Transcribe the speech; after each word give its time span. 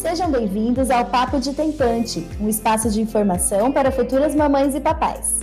Sejam 0.00 0.30
bem-vindos 0.30 0.90
ao 0.90 1.04
Papo 1.04 1.38
de 1.38 1.52
Tentante, 1.52 2.26
um 2.40 2.48
espaço 2.48 2.88
de 2.88 3.02
informação 3.02 3.70
para 3.70 3.92
futuras 3.92 4.34
mamães 4.34 4.74
e 4.74 4.80
papais. 4.80 5.40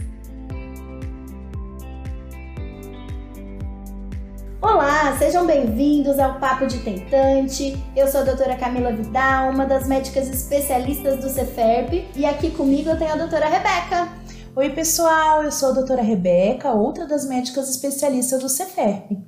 Olá, 4.60 5.16
sejam 5.20 5.46
bem-vindos 5.46 6.18
ao 6.18 6.40
Papo 6.40 6.66
de 6.66 6.80
Tentante. 6.80 7.78
Eu 7.96 8.08
sou 8.08 8.22
a 8.22 8.24
doutora 8.24 8.56
Camila 8.56 8.92
Vidal, 8.92 9.52
uma 9.52 9.68
das 9.68 9.88
médicas 9.88 10.28
especialistas 10.28 11.20
do 11.20 11.30
Ceferp, 11.30 11.94
e 12.16 12.26
aqui 12.26 12.50
comigo 12.50 12.90
eu 12.90 12.98
tenho 12.98 13.14
a 13.14 13.16
doutora 13.16 13.46
Rebeca. 13.48 14.10
Oi, 14.56 14.72
pessoal, 14.72 15.44
eu 15.44 15.52
sou 15.52 15.70
a 15.70 15.74
doutora 15.74 16.02
Rebeca, 16.02 16.72
outra 16.72 17.06
das 17.06 17.30
médicas 17.30 17.70
especialistas 17.70 18.42
do 18.42 18.50
Ceferp. 18.50 19.27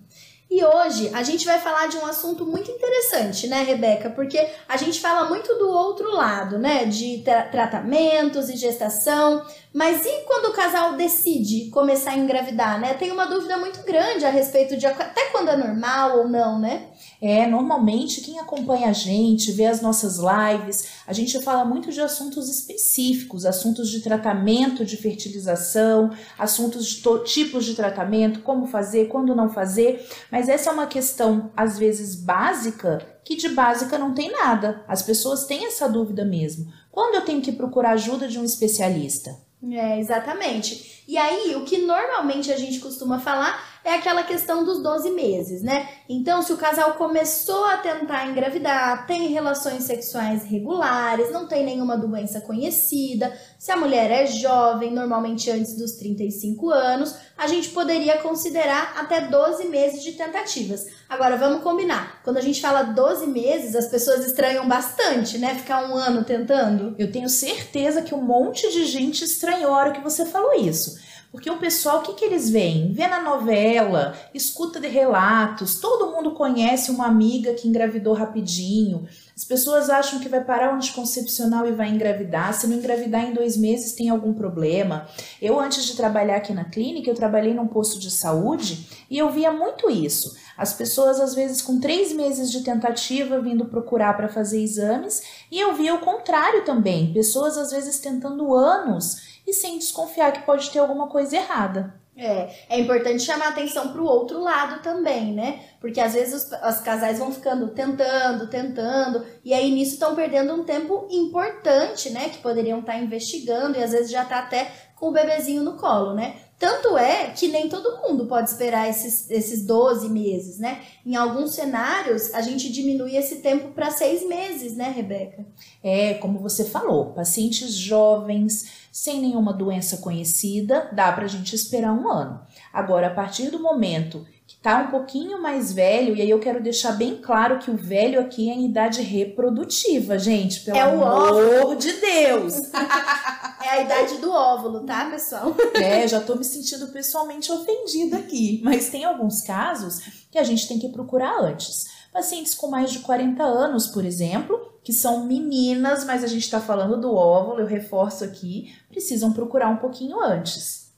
E 0.49 0.63
hoje 0.63 1.11
a 1.13 1.21
gente 1.21 1.45
vai 1.45 1.59
falar 1.59 1.87
de 1.87 1.97
um 1.97 2.05
assunto 2.07 2.43
muito 2.43 2.71
interessante, 2.71 3.47
né, 3.47 3.61
Rebeca? 3.61 4.09
Porque 4.09 4.49
a 4.67 4.77
gente 4.77 4.99
fala 4.99 5.29
muito 5.29 5.53
do 5.55 5.69
outro 5.69 6.11
lado, 6.11 6.57
né? 6.57 6.85
De 6.85 7.21
tra 7.23 7.43
tratamentos 7.43 8.49
e 8.49 8.57
gestação. 8.57 9.45
Mas 9.71 10.03
e 10.03 10.25
quando 10.25 10.45
o 10.45 10.53
casal 10.53 10.93
decide 10.95 11.69
começar 11.69 12.11
a 12.11 12.17
engravidar, 12.17 12.79
né? 12.79 12.95
Tem 12.95 13.11
uma 13.11 13.25
dúvida 13.25 13.55
muito 13.55 13.83
grande 13.83 14.25
a 14.25 14.29
respeito 14.31 14.75
de 14.75 14.87
até 14.87 15.25
quando 15.25 15.49
é 15.49 15.55
normal 15.55 16.19
ou 16.19 16.27
não, 16.27 16.57
né? 16.57 16.87
É, 17.21 17.45
normalmente 17.45 18.21
quem 18.21 18.39
acompanha 18.39 18.89
a 18.89 18.93
gente, 18.93 19.51
vê 19.51 19.65
as 19.65 19.79
nossas 19.79 20.17
lives, 20.17 20.87
a 21.05 21.13
gente 21.13 21.39
fala 21.41 21.63
muito 21.63 21.91
de 21.91 22.01
assuntos 22.01 22.49
específicos, 22.49 23.45
assuntos 23.45 23.89
de 23.89 24.01
tratamento 24.01 24.83
de 24.83 24.97
fertilização, 24.97 26.09
assuntos 26.37 26.87
de 26.87 27.01
tipos 27.25 27.65
de 27.65 27.75
tratamento, 27.75 28.41
como 28.41 28.65
fazer, 28.65 29.07
quando 29.07 29.35
não 29.35 29.49
fazer, 29.49 30.07
mas 30.31 30.49
essa 30.49 30.71
é 30.71 30.73
uma 30.73 30.87
questão 30.87 31.51
às 31.55 31.77
vezes 31.77 32.15
básica 32.15 33.05
que 33.23 33.35
de 33.35 33.49
básica 33.49 33.99
não 33.99 34.15
tem 34.15 34.31
nada. 34.31 34.83
As 34.87 35.03
pessoas 35.03 35.45
têm 35.45 35.67
essa 35.67 35.87
dúvida 35.87 36.25
mesmo. 36.25 36.71
Quando 36.91 37.15
eu 37.15 37.21
tenho 37.21 37.41
que 37.41 37.51
procurar 37.51 37.91
ajuda 37.91 38.27
de 38.27 38.39
um 38.39 38.43
especialista? 38.43 39.48
É, 39.61 39.99
exatamente. 39.99 40.98
E 41.09 41.17
aí, 41.17 41.55
o 41.55 41.65
que 41.65 41.79
normalmente 41.79 42.51
a 42.51 42.55
gente 42.55 42.79
costuma 42.79 43.17
falar 43.17 43.67
é 43.83 43.95
aquela 43.95 44.21
questão 44.21 44.63
dos 44.63 44.83
12 44.83 45.09
meses, 45.09 45.63
né? 45.63 45.89
Então, 46.07 46.43
se 46.43 46.53
o 46.53 46.57
casal 46.57 46.93
começou 46.93 47.65
a 47.65 47.77
tentar 47.77 48.27
engravidar, 48.27 49.07
tem 49.07 49.29
relações 49.29 49.85
sexuais 49.85 50.43
regulares, 50.43 51.31
não 51.31 51.47
tem 51.47 51.65
nenhuma 51.65 51.97
doença 51.97 52.41
conhecida, 52.41 53.35
se 53.57 53.71
a 53.71 53.75
mulher 53.75 54.11
é 54.11 54.27
jovem, 54.27 54.91
normalmente 54.91 55.49
antes 55.49 55.75
dos 55.75 55.93
35 55.93 56.69
anos, 56.69 57.15
a 57.35 57.47
gente 57.47 57.69
poderia 57.69 58.19
considerar 58.19 58.93
até 58.95 59.21
12 59.21 59.65
meses 59.67 60.03
de 60.03 60.11
tentativas. 60.11 60.85
Agora, 61.07 61.37
vamos 61.37 61.63
combinar. 61.63 62.21
Quando 62.23 62.37
a 62.37 62.41
gente 62.41 62.61
fala 62.61 62.83
12 62.83 63.25
meses, 63.25 63.75
as 63.75 63.87
pessoas 63.87 64.25
estranham 64.25 64.67
bastante, 64.67 65.39
né? 65.39 65.55
Ficar 65.55 65.89
um 65.89 65.95
ano 65.95 66.23
tentando. 66.23 66.95
Eu 66.99 67.11
tenho 67.11 67.27
certeza 67.27 68.03
que 68.03 68.13
um 68.13 68.21
monte 68.21 68.71
de 68.71 68.85
gente 68.85 69.23
estranhou 69.23 69.73
a 69.73 69.77
hora 69.77 69.91
que 69.91 70.01
você 70.01 70.25
falou 70.25 70.53
isso. 70.53 70.98
Porque 71.31 71.49
o 71.49 71.59
pessoal, 71.59 71.99
o 71.99 72.01
que, 72.01 72.13
que 72.13 72.25
eles 72.25 72.49
veem? 72.49 72.91
Vê 72.91 73.07
na 73.07 73.21
novela, 73.21 74.15
escuta 74.33 74.79
de 74.79 74.87
relatos, 74.87 75.79
todo 75.79 76.11
mundo 76.11 76.31
conhece 76.31 76.89
uma 76.89 77.05
amiga 77.05 77.53
que 77.53 77.67
engravidou 77.67 78.15
rapidinho. 78.15 79.07
As 79.37 79.43
pessoas 79.45 79.91
acham 79.91 80.19
que 80.19 80.27
vai 80.27 80.43
parar 80.43 80.73
o 80.73 80.75
anticoncepcional 80.75 81.67
e 81.67 81.71
vai 81.71 81.89
engravidar. 81.89 82.53
Se 82.53 82.65
não 82.65 82.77
engravidar 82.77 83.23
em 83.23 83.33
dois 83.33 83.55
meses, 83.55 83.93
tem 83.93 84.09
algum 84.09 84.33
problema. 84.33 85.07
Eu, 85.39 85.59
antes 85.59 85.85
de 85.85 85.95
trabalhar 85.95 86.37
aqui 86.37 86.51
na 86.51 86.65
clínica, 86.65 87.09
eu 87.09 87.15
trabalhei 87.15 87.53
num 87.53 87.67
posto 87.67 87.99
de 87.99 88.09
saúde 88.09 88.87
e 89.09 89.17
eu 89.17 89.29
via 89.29 89.51
muito 89.51 89.89
isso. 89.89 90.35
As 90.59 90.73
pessoas, 90.73 91.21
às 91.21 91.33
vezes, 91.33 91.61
com 91.61 91.79
três 91.79 92.11
meses 92.11 92.51
de 92.51 92.65
tentativa, 92.65 93.39
vindo 93.39 93.63
procurar 93.63 94.17
para 94.17 94.27
fazer 94.27 94.61
exames, 94.61 95.23
e 95.49 95.57
eu 95.57 95.73
via 95.73 95.95
o 95.95 95.99
contrário 95.99 96.65
também. 96.65 97.13
Pessoas, 97.13 97.57
às 97.57 97.71
vezes, 97.71 97.97
tentando 97.97 98.53
anos 98.53 99.39
e 99.47 99.53
sem 99.53 99.79
desconfiar 99.79 100.33
que 100.33 100.45
pode 100.45 100.69
ter 100.69 100.79
alguma 100.79 101.07
coisa 101.07 101.37
errada. 101.37 101.97
É, 102.17 102.49
é 102.67 102.77
importante 102.77 103.23
chamar 103.23 103.47
atenção 103.47 103.93
para 103.93 104.01
o 104.01 104.05
outro 104.05 104.41
lado 104.41 104.83
também, 104.83 105.31
né? 105.31 105.61
Porque 105.79 106.01
às 106.01 106.13
vezes 106.13 106.43
os, 106.43 106.51
os, 106.51 106.81
casais 106.81 107.17
vão 107.17 107.31
ficando 107.31 107.69
tentando, 107.69 108.47
tentando, 108.47 109.25
e 109.45 109.53
aí 109.53 109.71
nisso 109.71 109.93
estão 109.93 110.13
perdendo 110.13 110.53
um 110.53 110.65
tempo 110.65 111.07
importante, 111.09 112.09
né? 112.09 112.27
Que 112.27 112.39
poderiam 112.39 112.79
estar 112.79 112.91
tá 112.91 112.99
investigando 112.99 113.77
e 113.79 113.83
às 113.83 113.91
vezes 113.91 114.11
já 114.11 114.25
tá 114.25 114.39
até 114.39 114.69
com 114.97 115.07
o 115.07 115.11
bebezinho 115.13 115.63
no 115.63 115.77
colo, 115.77 116.13
né? 116.13 116.35
Tanto 116.59 116.97
é 116.97 117.27
que 117.27 117.47
nem 117.47 117.69
todo 117.69 118.01
mundo 118.01 118.25
pode 118.25 118.49
esperar 118.49 118.89
esses, 118.89 119.31
esses 119.31 119.65
12 119.65 120.09
meses, 120.09 120.59
né? 120.59 120.81
Em 121.05 121.15
alguns 121.15 121.51
cenários, 121.51 122.33
a 122.33 122.41
gente 122.41 122.69
diminui 122.69 123.15
esse 123.15 123.37
tempo 123.37 123.69
para 123.69 123.89
seis 123.89 124.27
meses, 124.27 124.75
né, 124.75 124.91
Rebeca? 124.93 125.45
É, 125.81 126.15
como 126.15 126.37
você 126.39 126.65
falou, 126.65 127.13
pacientes 127.13 127.73
jovens, 127.73 128.89
sem 128.91 129.21
nenhuma 129.21 129.53
doença 129.53 129.97
conhecida, 129.97 130.89
dá 130.91 131.09
para 131.13 131.23
a 131.23 131.29
gente 131.29 131.55
esperar 131.55 131.93
um 131.93 132.11
ano. 132.11 132.41
Agora, 132.73 133.07
a 133.07 133.13
partir 133.13 133.49
do 133.49 133.59
momento 133.59 134.27
que 134.45 134.55
está 134.55 134.81
um 134.81 134.87
pouquinho 134.87 135.41
mais 135.41 135.71
velho, 135.71 136.13
e 136.13 136.21
aí 136.21 136.29
eu 136.29 136.39
quero 136.39 136.61
deixar 136.61 136.91
bem 136.93 137.21
claro 137.21 137.59
que 137.59 137.71
o 137.71 137.77
velho 137.77 138.19
aqui 138.19 138.49
é 138.49 138.53
em 138.53 138.65
idade 138.65 139.01
reprodutiva, 139.01 140.19
gente, 140.19 140.59
pelo 140.61 140.77
é 140.77 140.81
amor 140.81 141.77
de 141.77 141.93
Deus. 141.93 142.55
é 143.61 143.69
a 143.69 143.81
idade 143.81 144.17
do 144.17 144.31
óvulo, 144.31 144.85
tá, 144.85 145.09
pessoal? 145.09 145.55
É, 145.75 146.07
já 146.07 146.19
tô 146.21 146.35
me 146.35 146.43
sentindo 146.43 146.87
pessoalmente 146.89 147.51
ofendida 147.51 148.17
aqui, 148.17 148.61
mas 148.63 148.89
tem 148.89 149.05
alguns 149.05 149.41
casos 149.41 149.99
que 150.31 150.37
a 150.37 150.43
gente 150.43 150.67
tem 150.67 150.79
que 150.79 150.89
procurar 150.89 151.39
antes. 151.41 151.85
Pacientes 152.11 152.55
com 152.55 152.67
mais 152.67 152.91
de 152.91 152.99
40 152.99 153.43
anos, 153.43 153.87
por 153.87 154.05
exemplo, 154.05 154.73
que 154.83 154.91
são 154.91 155.25
meninas, 155.25 156.03
mas 156.03 156.23
a 156.23 156.27
gente 156.27 156.43
está 156.43 156.59
falando 156.59 156.99
do 156.99 157.13
óvulo, 157.13 157.59
eu 157.59 157.65
reforço 157.65 158.23
aqui, 158.23 158.75
precisam 158.89 159.31
procurar 159.31 159.69
um 159.69 159.77
pouquinho 159.77 160.19
antes. 160.19 160.91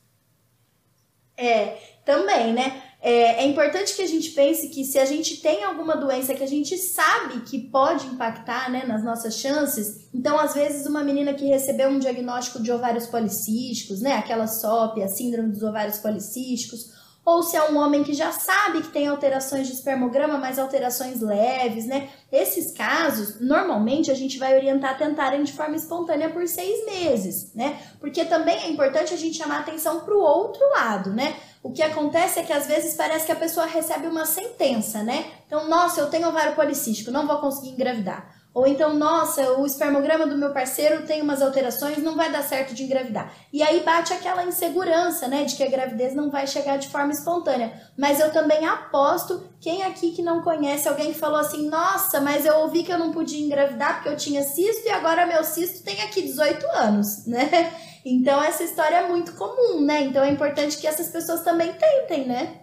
É, 1.38 1.78
também, 2.06 2.54
né? 2.54 2.82
É, 3.04 3.44
é, 3.44 3.48
importante 3.48 3.96
que 3.96 4.04
a 4.04 4.08
gente 4.08 4.30
pense 4.30 4.68
que 4.68 4.86
se 4.86 5.00
a 5.00 5.06
gente 5.06 5.38
tem 5.38 5.64
alguma 5.64 5.98
doença 5.98 6.36
que 6.36 6.44
a 6.44 6.48
gente 6.48 6.78
sabe 6.78 7.42
que 7.42 7.58
pode 7.58 8.06
impactar 8.06 8.70
né, 8.70 8.84
nas 8.86 9.04
nossas 9.04 9.38
chances, 9.38 10.08
então 10.14 10.40
às 10.40 10.54
vezes 10.54 10.86
uma 10.86 11.04
menina 11.04 11.34
que 11.34 11.46
recebeu 11.46 11.90
um 11.90 11.98
diagnóstico 11.98 12.62
de 12.62 12.72
ovários 12.72 13.08
policísticos, 13.08 14.02
né, 14.02 14.14
aquela 14.14 14.46
SOP, 14.46 15.02
a 15.02 15.08
síndrome 15.08 15.50
dos 15.50 15.64
ovários 15.64 15.98
policísticos, 15.98 16.92
ou 17.26 17.42
se 17.42 17.56
é 17.56 17.72
um 17.72 17.78
homem 17.78 18.04
que 18.04 18.14
já 18.14 18.32
sabe 18.32 18.82
que 18.82 18.90
tem 18.90 19.08
alterações 19.08 19.68
de 19.68 19.74
espermograma, 19.74 20.38
mas 20.38 20.58
alterações 20.58 21.22
leves, 21.22 21.86
né? 21.86 22.10
Esses 22.32 22.72
casos, 22.72 23.40
normalmente 23.40 24.10
a 24.10 24.16
gente 24.16 24.40
vai 24.40 24.56
orientar 24.56 24.92
a 24.92 24.96
tentarem 24.96 25.44
de 25.44 25.54
forma 25.54 25.76
espontânea 25.76 26.32
por 26.32 26.48
seis 26.48 26.84
meses, 26.84 27.54
né? 27.54 27.80
Porque 28.00 28.26
também 28.26 28.58
é 28.58 28.70
importante 28.72 29.14
a 29.14 29.18
gente 29.18 29.38
chamar 29.38 29.60
atenção 29.60 30.00
para 30.00 30.16
o 30.16 30.20
outro 30.20 30.68
lado, 30.72 31.12
né? 31.12 31.36
O 31.64 31.72
que 31.72 31.84
acontece 31.84 32.40
é 32.40 32.44
que 32.44 32.54
às 32.54 32.66
vezes 32.66 32.96
parece 32.96 33.26
que 33.26 33.32
a 33.32 33.36
pessoa 33.36 33.68
recebe 33.68 34.08
uma 34.08 34.26
sentença, 34.26 35.04
né? 35.04 35.26
Então, 35.46 35.70
nossa, 35.70 36.02
eu 36.02 36.10
tenho 36.10 36.28
ovário 36.28 36.56
policístico, 36.56 37.12
não 37.12 37.28
vou 37.28 37.38
conseguir 37.38 37.70
engravidar. 37.70 38.42
Ou 38.54 38.68
então, 38.68 38.94
nossa, 38.94 39.54
o 39.54 39.66
espermograma 39.66 40.28
do 40.28 40.38
meu 40.38 40.52
parceiro 40.52 41.06
tem 41.06 41.22
umas 41.22 41.42
alterações, 41.42 42.00
não 42.00 42.18
vai 42.18 42.30
dar 42.30 42.44
certo 42.44 42.74
de 42.74 42.84
engravidar. 42.84 43.34
E 43.54 43.64
aí 43.64 43.80
bate 43.80 44.12
aquela 44.12 44.44
insegurança, 44.44 45.26
né, 45.28 45.46
de 45.46 45.56
que 45.56 45.64
a 45.64 45.70
gravidez 45.70 46.14
não 46.14 46.30
vai 46.30 46.46
chegar 46.46 46.78
de 46.78 46.90
forma 46.90 47.14
espontânea. 47.14 47.72
Mas 47.98 48.20
eu 48.20 48.30
também 48.32 48.66
aposto, 48.66 49.50
quem 49.62 49.84
aqui 49.84 50.12
que 50.12 50.22
não 50.22 50.42
conhece 50.42 50.90
alguém 50.90 51.14
que 51.14 51.20
falou 51.20 51.40
assim: 51.40 51.70
"Nossa, 51.70 52.20
mas 52.20 52.46
eu 52.46 52.58
ouvi 52.58 52.84
que 52.84 52.92
eu 52.92 53.00
não 53.00 53.14
podia 53.14 53.40
engravidar 53.40 53.96
porque 53.96 54.10
eu 54.10 54.18
tinha 54.18 54.44
cisto 54.44 54.86
e 54.86 54.90
agora 54.90 55.26
meu 55.26 55.46
cisto 55.46 55.86
tem 55.86 56.02
aqui 56.02 56.22
18 56.22 56.66
anos", 56.74 57.26
né? 57.28 57.72
Então 58.06 58.42
essa 58.42 58.64
história 58.64 58.96
é 58.96 59.08
muito 59.08 59.34
comum, 59.34 59.82
né? 59.82 60.04
Então 60.04 60.24
é 60.24 60.32
importante 60.32 60.78
que 60.78 60.88
essas 60.88 61.10
pessoas 61.10 61.44
também 61.44 61.74
tentem, 61.74 62.28
né? 62.28 62.62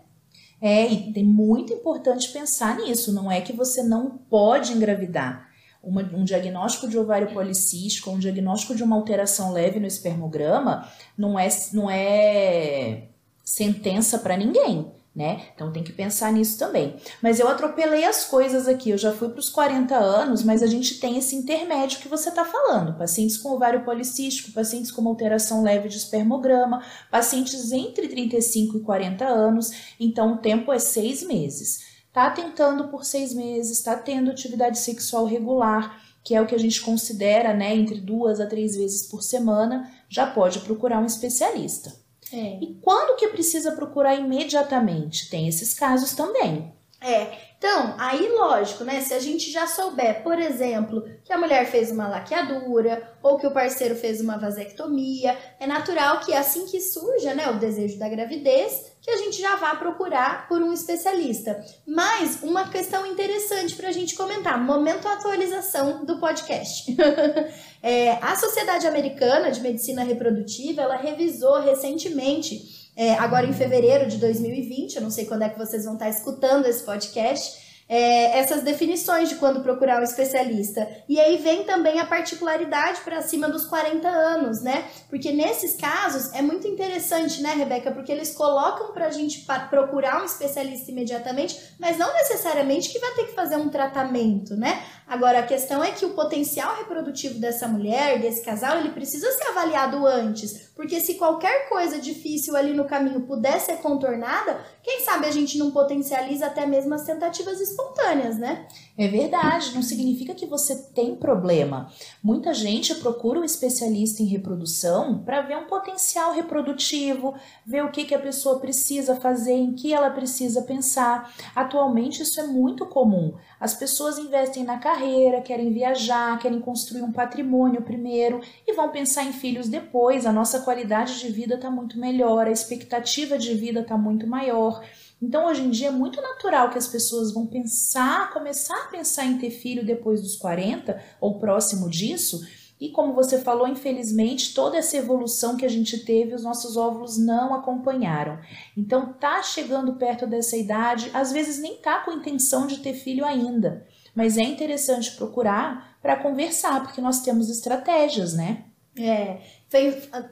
É, 0.61 0.87
e 0.87 1.13
tem 1.13 1.25
muito 1.25 1.73
importante 1.73 2.33
pensar 2.33 2.77
nisso, 2.79 3.13
não 3.13 3.31
é 3.31 3.41
que 3.41 3.53
você 3.53 3.83
não 3.83 4.19
pode 4.29 4.73
engravidar 4.73 5.49
uma, 5.81 6.03
um 6.03 6.25
diagnóstico 6.25 6.89
de 6.89 6.99
ovário 6.99 7.33
policístico, 7.33 8.11
um 8.11 8.19
diagnóstico 8.19 8.75
de 8.75 8.83
uma 8.83 8.97
alteração 8.97 9.53
leve 9.53 9.79
no 9.79 9.87
espermograma, 9.87 10.89
não 11.17 11.39
é, 11.39 11.49
não 11.73 11.89
é 11.89 13.05
sentença 13.45 14.19
para 14.19 14.37
ninguém. 14.37 14.93
Né? 15.19 15.49
Então 15.53 15.73
tem 15.73 15.83
que 15.83 15.93
pensar 15.93 16.33
nisso 16.33 16.57
também. 16.57 16.95
Mas 17.21 17.41
eu 17.41 17.49
atropelei 17.49 18.05
as 18.05 18.25
coisas 18.25 18.69
aqui, 18.69 18.91
eu 18.91 18.97
já 18.97 19.11
fui 19.11 19.29
para 19.29 19.41
os 19.41 19.51
40 19.51 19.97
anos, 19.97 20.45
mas 20.45 20.63
a 20.63 20.67
gente 20.69 21.01
tem 21.01 21.19
esse 21.19 21.35
intermédio 21.35 21.99
que 21.99 22.07
você 22.07 22.29
está 22.29 22.45
falando: 22.45 22.97
pacientes 22.97 23.37
com 23.37 23.51
ovário 23.51 23.85
policístico, 23.85 24.53
pacientes 24.53 24.93
com 24.93 25.09
alteração 25.09 25.61
leve 25.61 25.89
de 25.89 25.97
espermograma, 25.97 26.85
pacientes 27.11 27.73
entre 27.73 28.07
35 28.07 28.77
e 28.77 28.81
40 28.81 29.25
anos, 29.25 29.73
então 29.99 30.35
o 30.35 30.39
tempo 30.39 30.73
é 30.73 30.79
seis 30.79 31.25
meses 31.25 31.99
está 32.09 32.31
tentando 32.31 32.89
por 32.89 33.05
seis 33.05 33.33
meses, 33.33 33.79
está 33.79 33.97
tendo 33.97 34.31
atividade 34.31 34.79
sexual 34.79 35.25
regular, 35.25 36.03
que 36.25 36.35
é 36.35 36.41
o 36.41 36.47
que 36.47 36.55
a 36.55 36.59
gente 36.59 36.81
considera, 36.81 37.55
né, 37.55 37.77
entre 37.77 38.01
duas 38.01 38.41
a 38.41 38.47
três 38.47 38.75
vezes 38.75 39.07
por 39.07 39.23
semana, 39.23 39.89
já 40.09 40.27
pode 40.27 40.59
procurar 40.61 41.01
um 41.01 41.07
especialista. 41.07 42.08
É. 42.33 42.59
E 42.61 42.79
quando 42.83 43.17
que 43.17 43.29
precisa 43.29 43.73
procurar 43.73 44.15
imediatamente? 44.15 45.31
Tem 45.31 45.49
esses 45.49 45.75
casos 45.75 46.13
também. 46.13 46.73
É, 47.01 47.48
Então, 47.59 47.97
aí 47.99 48.29
lógico, 48.29 48.85
né? 48.85 49.01
Se 49.01 49.13
a 49.13 49.19
gente 49.19 49.51
já 49.51 49.67
souber, 49.67 50.23
por 50.23 50.39
exemplo, 50.39 51.05
que 51.25 51.33
a 51.33 51.39
mulher 51.39 51.67
fez 51.67 51.91
uma 51.91 52.07
laqueadura 52.07 53.13
ou 53.21 53.37
que 53.37 53.49
o 53.49 53.51
parceiro 53.51 53.97
fez 53.97 54.21
uma 54.21 54.39
vasectomia, 54.39 55.37
é 55.59 55.67
natural 55.67 56.21
que 56.21 56.33
assim 56.33 56.67
que 56.67 56.81
surja, 56.81 57.35
né, 57.35 57.51
o 57.51 57.59
desejo 57.59 57.99
da 57.99 58.09
gravidez, 58.09 58.93
que 59.03 59.11
a 59.11 59.17
gente 59.17 59.43
já 59.43 59.57
vá 59.57 59.75
procurar 59.75 60.47
por 60.47 60.63
um 60.63 60.73
especialista. 60.73 61.61
Mas 61.85 62.45
uma 62.45 62.69
questão 62.69 63.05
interessante 63.05 63.75
para 63.75 63.89
a 63.89 63.93
gente 63.93 64.15
comentar, 64.15 64.57
momento 64.63 65.09
atualização 65.09 66.05
do 66.05 66.21
podcast. 66.21 66.97
é, 67.83 68.13
a 68.23 68.37
Sociedade 68.37 68.87
Americana 68.87 69.51
de 69.51 69.61
Medicina 69.61 70.05
Reprodutiva, 70.05 70.83
ela 70.83 70.97
revisou 70.97 71.61
recentemente 71.61 72.78
é, 72.99 73.15
agora 73.15 73.47
em 73.47 73.53
fevereiro 73.53 74.09
de 74.09 74.17
2020, 74.17 74.97
eu 74.97 75.03
não 75.03 75.11
sei 75.11 75.25
quando 75.25 75.43
é 75.43 75.49
que 75.49 75.57
vocês 75.57 75.85
vão 75.85 75.95
estar 75.95 76.09
escutando 76.09 76.67
esse 76.67 76.83
podcast, 76.83 77.68
é, 77.89 78.39
essas 78.39 78.63
definições 78.63 79.29
de 79.31 79.37
quando 79.37 79.63
procurar 79.63 80.01
um 80.01 80.05
especialista. 80.05 80.87
E 81.09 81.19
aí 81.19 81.39
vem 81.39 81.65
também 81.65 81.99
a 81.99 82.07
particularidade 82.07 83.01
para 83.01 83.23
cima 83.23 83.49
dos 83.49 83.65
40 83.65 84.07
anos, 84.07 84.63
né? 84.63 84.85
Porque 85.09 85.33
nesses 85.33 85.75
casos 85.75 86.33
é 86.35 86.43
muito 86.43 86.69
interessante, 86.69 87.41
né, 87.41 87.55
Rebeca? 87.55 87.91
Porque 87.91 88.13
eles 88.13 88.35
colocam 88.35 88.93
para 88.93 89.07
a 89.07 89.11
gente 89.11 89.47
procurar 89.71 90.21
um 90.21 90.27
especialista 90.27 90.91
imediatamente, 90.91 91.59
mas 91.79 91.97
não 91.97 92.13
necessariamente 92.13 92.91
que 92.91 92.99
vai 92.99 93.13
ter 93.15 93.27
que 93.27 93.35
fazer 93.35 93.57
um 93.57 93.71
tratamento, 93.71 94.55
né? 94.55 94.83
Agora, 95.07 95.39
a 95.39 95.47
questão 95.47 95.83
é 95.83 95.91
que 95.91 96.05
o 96.05 96.11
potencial 96.11 96.77
reprodutivo 96.77 97.41
dessa 97.41 97.67
mulher, 97.67 98.21
desse 98.21 98.45
casal, 98.45 98.77
ele 98.77 98.91
precisa 98.91 99.31
ser 99.33 99.49
avaliado 99.49 100.07
antes. 100.07 100.69
Porque 100.77 101.01
se 101.01 101.15
qualquer 101.15 101.69
coisa 101.71 101.99
difícil 101.99 102.55
ali 102.55 102.75
no 102.75 102.85
caminho 102.85 103.23
puder 103.23 103.59
ser 103.59 103.79
contornada, 103.79 104.61
quem 104.83 105.01
sabe 105.01 105.27
a 105.27 105.31
gente 105.31 105.57
não 105.57 105.71
potencializa 105.71 106.47
até 106.47 106.67
mesmo 106.67 106.95
as 106.95 107.05
tentativas 107.05 107.59
espontâneas, 107.79 108.37
né? 108.39 108.67
É 108.97 109.07
verdade, 109.07 109.75
não 109.75 109.83
significa 109.83 110.35
que 110.35 110.45
você 110.45 110.75
tem 110.93 111.15
problema. 111.15 111.89
Muita 112.21 112.53
gente 112.53 112.97
procura 112.97 113.39
um 113.39 113.45
especialista 113.45 114.23
em 114.23 114.27
reprodução 114.27 115.23
para 115.23 115.41
ver 115.43 115.57
um 115.57 115.67
potencial 115.67 116.33
reprodutivo, 116.33 117.35
ver 117.65 117.85
o 117.85 117.93
que, 117.93 118.05
que 118.05 118.15
a 118.15 118.19
pessoa 118.19 118.59
precisa 118.59 119.15
fazer, 119.15 119.53
em 119.53 119.73
que 119.73 119.93
ela 119.93 120.11
precisa 120.11 120.63
pensar. 120.63 121.33
Atualmente 121.55 122.23
isso 122.23 122.41
é 122.41 122.47
muito 122.47 122.87
comum. 122.87 123.35
As 123.61 123.75
pessoas 123.75 124.19
investem 124.19 124.65
na 124.65 124.79
carreira, 124.79 125.41
querem 125.41 125.73
viajar, 125.73 126.39
querem 126.41 126.61
construir 126.61 127.03
um 127.03 127.13
patrimônio 127.13 127.83
primeiro 127.83 128.41
e 128.67 128.73
vão 128.73 128.91
pensar 128.91 129.23
em 129.23 129.33
filhos 129.33 129.69
depois. 129.69 130.27
A 130.27 130.33
nossa 130.33 130.61
qualidade 130.61 131.21
de 131.21 131.29
vida 131.31 131.55
está 131.55 131.71
muito 131.71 132.01
melhor, 132.01 132.49
a 132.49 132.51
expectativa 132.51 133.39
de 133.39 133.55
vida 133.55 133.81
está 133.81 133.97
muito 133.97 134.27
maior. 134.27 134.83
Então, 135.21 135.47
hoje 135.47 135.63
em 135.63 135.71
dia, 135.71 135.89
é 135.89 135.91
muito 135.91 136.23
natural 136.23 136.71
que 136.71 136.79
as 136.79 136.87
pessoas 136.87 137.33
vão 137.33 137.47
pensar, 137.47 138.33
começar 138.33 138.85
a 138.85 138.89
pensar 138.89 139.27
em 139.27 139.39
ter 139.39 139.51
filho 139.51 139.85
depois 139.85 140.23
dos 140.23 140.37
40 140.37 141.01
ou 141.21 141.39
próximo 141.39 141.91
disso. 141.91 142.41
E 142.81 142.91
como 142.91 143.13
você 143.13 143.41
falou, 143.41 143.67
infelizmente, 143.67 144.55
toda 144.55 144.77
essa 144.77 144.97
evolução 144.97 145.57
que 145.57 145.67
a 145.67 145.69
gente 145.69 145.99
teve, 146.05 146.35
os 146.35 146.45
nossos 146.45 146.77
óvulos 146.77 147.19
não 147.19 147.53
acompanharam. 147.53 148.39
Então, 148.77 149.13
tá 149.15 149.43
chegando 149.43 149.95
perto 149.95 150.27
dessa 150.27 150.57
idade, 150.57 151.11
às 151.13 151.33
vezes 151.33 151.59
nem 151.59 151.77
tá 151.79 152.01
com 152.05 152.13
intenção 152.13 152.69
de 152.69 152.79
ter 152.79 152.95
filho 152.95 153.25
ainda, 153.25 153.85
mas 154.15 154.39
é 154.39 154.43
interessante 154.43 155.17
procurar 155.17 155.99
para 156.01 156.17
conversar, 156.17 156.85
porque 156.85 157.01
nós 157.01 157.21
temos 157.21 157.51
estratégias, 157.51 158.35
né? 158.35 158.65
É, 158.97 159.41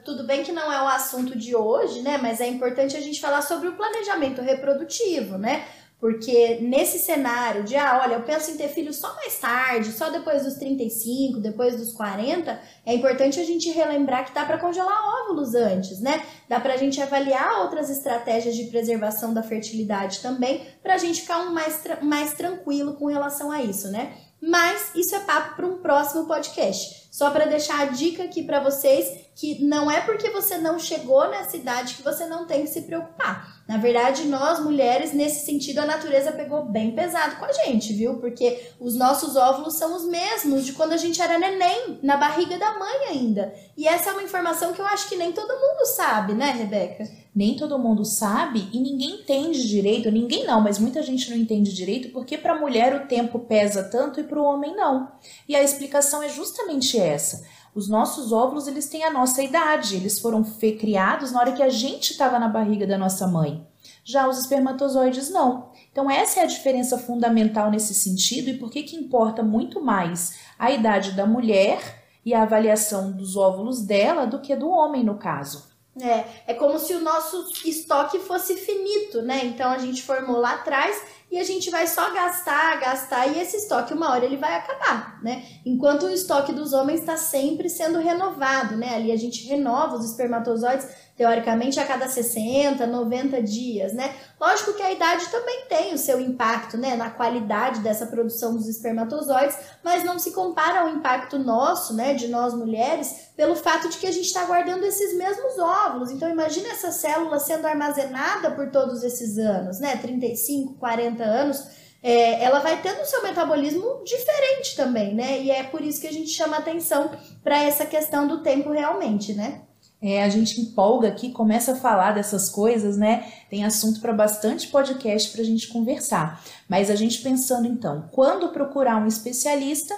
tudo 0.03 0.23
bem 0.23 0.43
que 0.43 0.51
não 0.51 0.71
é 0.71 0.81
o 0.81 0.87
assunto 0.87 1.37
de 1.37 1.55
hoje, 1.55 2.01
né? 2.01 2.17
Mas 2.17 2.41
é 2.41 2.47
importante 2.47 2.97
a 2.97 3.01
gente 3.01 3.21
falar 3.21 3.41
sobre 3.41 3.67
o 3.69 3.75
planejamento 3.75 4.41
reprodutivo, 4.41 5.37
né? 5.37 5.65
Porque 5.99 6.59
nesse 6.61 6.99
cenário 6.99 7.63
de, 7.63 7.75
ah, 7.75 8.01
olha, 8.03 8.15
eu 8.15 8.21
penso 8.21 8.51
em 8.51 8.57
ter 8.57 8.67
filho 8.67 8.93
só 8.93 9.15
mais 9.15 9.39
tarde, 9.39 9.91
só 9.91 10.11
depois 10.11 10.43
dos 10.43 10.53
35, 10.53 11.39
depois 11.39 11.75
dos 11.75 11.91
40, 11.91 12.59
é 12.85 12.93
importante 12.93 13.39
a 13.39 13.43
gente 13.43 13.71
relembrar 13.71 14.25
que 14.25 14.33
dá 14.33 14.45
para 14.45 14.59
congelar 14.59 14.95
óvulos 15.23 15.55
antes, 15.55 15.99
né? 15.99 16.23
Dá 16.47 16.59
para 16.59 16.75
a 16.75 16.77
gente 16.77 17.01
avaliar 17.01 17.61
outras 17.61 17.89
estratégias 17.89 18.55
de 18.55 18.65
preservação 18.65 19.33
da 19.33 19.41
fertilidade 19.41 20.19
também, 20.19 20.67
para 20.83 20.93
a 20.93 20.99
gente 20.99 21.21
ficar 21.21 21.39
um 21.39 21.51
mais, 21.51 21.81
mais 22.03 22.33
tranquilo 22.33 22.93
com 22.93 23.07
relação 23.07 23.51
a 23.51 23.63
isso, 23.63 23.87
né? 23.89 24.13
Mas 24.39 24.91
isso 24.93 25.15
é 25.15 25.19
papo 25.21 25.55
para 25.55 25.65
um 25.65 25.77
próximo 25.77 26.27
podcast. 26.27 27.06
Só 27.11 27.29
para 27.31 27.45
deixar 27.45 27.81
a 27.81 27.85
dica 27.85 28.23
aqui 28.23 28.43
para 28.43 28.59
vocês 28.59 29.27
que 29.35 29.63
não 29.63 29.89
é 29.89 30.01
porque 30.01 30.29
você 30.31 30.57
não 30.57 30.79
chegou 30.79 31.29
nessa 31.29 31.55
idade 31.55 31.93
que 31.93 32.01
você 32.01 32.25
não 32.25 32.47
tem 32.47 32.63
que 32.63 32.69
se 32.69 32.81
preocupar. 32.81 33.57
Na 33.67 33.77
verdade, 33.77 34.23
nós 34.25 34.59
mulheres, 34.59 35.13
nesse 35.13 35.45
sentido, 35.45 35.79
a 35.79 35.85
natureza 35.85 36.31
pegou 36.31 36.63
bem 36.63 36.91
pesado 36.91 37.35
com 37.35 37.45
a 37.45 37.51
gente, 37.51 37.91
viu? 37.93 38.15
Porque 38.15 38.71
os 38.79 38.95
nossos 38.95 39.35
óvulos 39.35 39.75
são 39.75 39.95
os 39.95 40.05
mesmos 40.05 40.65
de 40.65 40.73
quando 40.73 40.93
a 40.93 40.97
gente 40.97 41.21
era 41.21 41.37
neném, 41.37 41.99
na 42.01 42.15
barriga 42.15 42.57
da 42.57 42.79
mãe 42.79 43.09
ainda. 43.09 43.53
E 43.75 43.87
essa 43.87 44.09
é 44.09 44.13
uma 44.13 44.23
informação 44.23 44.73
que 44.73 44.79
eu 44.79 44.85
acho 44.85 45.09
que 45.09 45.17
nem 45.17 45.33
todo 45.33 45.49
mundo 45.49 45.85
sabe, 45.85 46.33
né, 46.33 46.51
Rebeca? 46.51 47.07
Nem 47.35 47.55
todo 47.55 47.77
mundo 47.77 48.03
sabe 48.03 48.67
e 48.73 48.79
ninguém 48.79 49.19
entende 49.19 49.67
direito, 49.67 50.09
ninguém 50.09 50.43
não, 50.43 50.59
mas 50.59 50.79
muita 50.79 51.03
gente 51.03 51.29
não 51.29 51.37
entende 51.37 51.71
direito 51.71 52.09
porque 52.09 52.35
para 52.35 52.53
a 52.53 52.59
mulher 52.59 52.95
o 52.95 53.07
tempo 53.07 53.37
pesa 53.37 53.83
tanto 53.83 54.19
e 54.19 54.23
para 54.23 54.39
o 54.39 54.43
homem 54.43 54.75
não. 54.75 55.11
E 55.47 55.55
a 55.55 55.61
explicação 55.61 56.23
é 56.23 56.29
justamente 56.29 56.96
essa. 56.97 57.45
Os 57.73 57.87
nossos 57.87 58.31
óvulos, 58.31 58.67
eles 58.67 58.89
têm 58.89 59.03
a 59.03 59.11
nossa 59.11 59.43
idade, 59.43 59.95
eles 59.95 60.19
foram 60.19 60.43
criados 60.43 61.31
na 61.31 61.39
hora 61.39 61.51
que 61.51 61.61
a 61.61 61.69
gente 61.69 62.11
estava 62.11 62.39
na 62.39 62.47
barriga 62.47 62.87
da 62.87 62.97
nossa 62.97 63.27
mãe. 63.27 63.67
Já 64.03 64.27
os 64.27 64.39
espermatozoides 64.39 65.29
não. 65.29 65.69
Então 65.91 66.09
essa 66.09 66.39
é 66.39 66.43
a 66.43 66.47
diferença 66.47 66.97
fundamental 66.97 67.69
nesse 67.69 67.93
sentido 67.93 68.49
e 68.49 68.57
por 68.57 68.71
que 68.71 68.83
que 68.83 68.95
importa 68.95 69.43
muito 69.43 69.79
mais 69.79 70.39
a 70.57 70.71
idade 70.71 71.11
da 71.11 71.25
mulher 71.25 72.03
e 72.25 72.33
a 72.33 72.43
avaliação 72.43 73.11
dos 73.11 73.37
óvulos 73.37 73.81
dela 73.81 74.25
do 74.25 74.41
que 74.41 74.55
do 74.55 74.69
homem 74.69 75.03
no 75.03 75.17
caso. 75.17 75.67
É, 76.01 76.51
é 76.51 76.53
como 76.53 76.77
se 76.77 76.93
o 76.93 76.99
nosso 76.99 77.49
estoque 77.65 78.19
fosse 78.19 78.55
finito, 78.55 79.21
né? 79.21 79.45
Então 79.45 79.71
a 79.71 79.77
gente 79.77 80.03
formou 80.03 80.37
lá 80.37 80.53
atrás 80.53 81.01
e 81.29 81.37
a 81.37 81.43
gente 81.43 81.69
vai 81.69 81.85
só 81.87 82.13
gastar, 82.13 82.79
gastar 82.79 83.27
e 83.27 83.39
esse 83.39 83.57
estoque 83.57 83.93
uma 83.93 84.11
hora 84.11 84.25
ele 84.25 84.37
vai 84.37 84.55
acabar, 84.55 85.21
né? 85.21 85.45
Enquanto 85.65 86.03
o 86.03 86.09
estoque 86.09 86.53
dos 86.53 86.71
homens 86.71 87.01
está 87.01 87.17
sempre 87.17 87.69
sendo 87.69 87.99
renovado, 87.99 88.77
né? 88.77 88.95
Ali 88.95 89.11
a 89.11 89.17
gente 89.17 89.45
renova 89.45 89.95
os 89.95 90.09
espermatozoides 90.09 90.87
teoricamente 91.17 91.79
a 91.79 91.85
cada 91.85 92.07
60, 92.07 92.85
90 92.85 93.41
dias, 93.41 93.91
né? 93.91 94.15
Lógico 94.39 94.73
que 94.73 94.83
a 94.83 94.91
idade 94.91 95.27
também 95.29 95.65
tem 95.67 95.93
o 95.95 95.97
seu 95.97 96.21
impacto, 96.21 96.77
né, 96.77 96.95
na 96.95 97.09
qualidade 97.09 97.79
dessa 97.79 98.05
produção 98.05 98.55
dos 98.55 98.67
espermatozoides, 98.67 99.57
mas 99.83 100.03
não 100.03 100.19
se 100.19 100.31
compara 100.31 100.81
ao 100.81 100.89
impacto 100.89 101.39
nosso, 101.39 101.95
né, 101.95 102.13
de 102.13 102.27
nós 102.27 102.53
mulheres, 102.53 103.31
pelo 103.35 103.55
fato 103.55 103.89
de 103.89 103.97
que 103.97 104.05
a 104.05 104.11
gente 104.11 104.27
está 104.27 104.45
guardando 104.45 104.83
esses 104.85 105.17
mesmos 105.17 105.57
óvulos. 105.57 106.11
Então 106.11 106.29
imagine 106.29 106.67
essa 106.67 106.91
célula 106.91 107.39
sendo 107.39 107.65
armazenada 107.65 108.51
por 108.51 108.69
todos 108.69 109.03
esses 109.03 109.39
anos, 109.39 109.79
né, 109.79 109.97
35, 109.97 110.75
40 110.75 111.23
anos, 111.23 111.67
é, 112.03 112.43
ela 112.43 112.59
vai 112.59 112.79
tendo 112.79 113.01
o 113.01 113.05
seu 113.05 113.23
metabolismo 113.23 114.03
diferente 114.05 114.75
também, 114.75 115.15
né? 115.15 115.41
E 115.41 115.49
é 115.49 115.63
por 115.63 115.81
isso 115.81 115.99
que 115.99 116.07
a 116.07 116.13
gente 116.13 116.29
chama 116.29 116.57
atenção 116.57 117.09
para 117.43 117.63
essa 117.63 117.87
questão 117.87 118.27
do 118.27 118.43
tempo 118.43 118.69
realmente, 118.71 119.33
né? 119.33 119.66
É, 120.01 120.23
a 120.23 120.29
gente 120.29 120.61
empolga 120.61 121.07
aqui, 121.07 121.31
começa 121.31 121.71
a 121.71 121.75
falar 121.75 122.11
dessas 122.11 122.49
coisas, 122.49 122.97
né? 122.97 123.31
Tem 123.49 123.65
assunto 123.65 123.99
para 123.99 124.13
bastante 124.13 124.67
podcast 124.67 125.31
para 125.31 125.41
a 125.41 125.45
gente 125.45 125.67
conversar. 125.69 126.43
Mas 126.69 126.91
a 126.91 126.95
gente 126.95 127.21
pensando 127.21 127.67
então, 127.67 128.07
quando 128.11 128.49
procurar 128.49 128.97
um 128.97 129.07
especialista, 129.07 129.95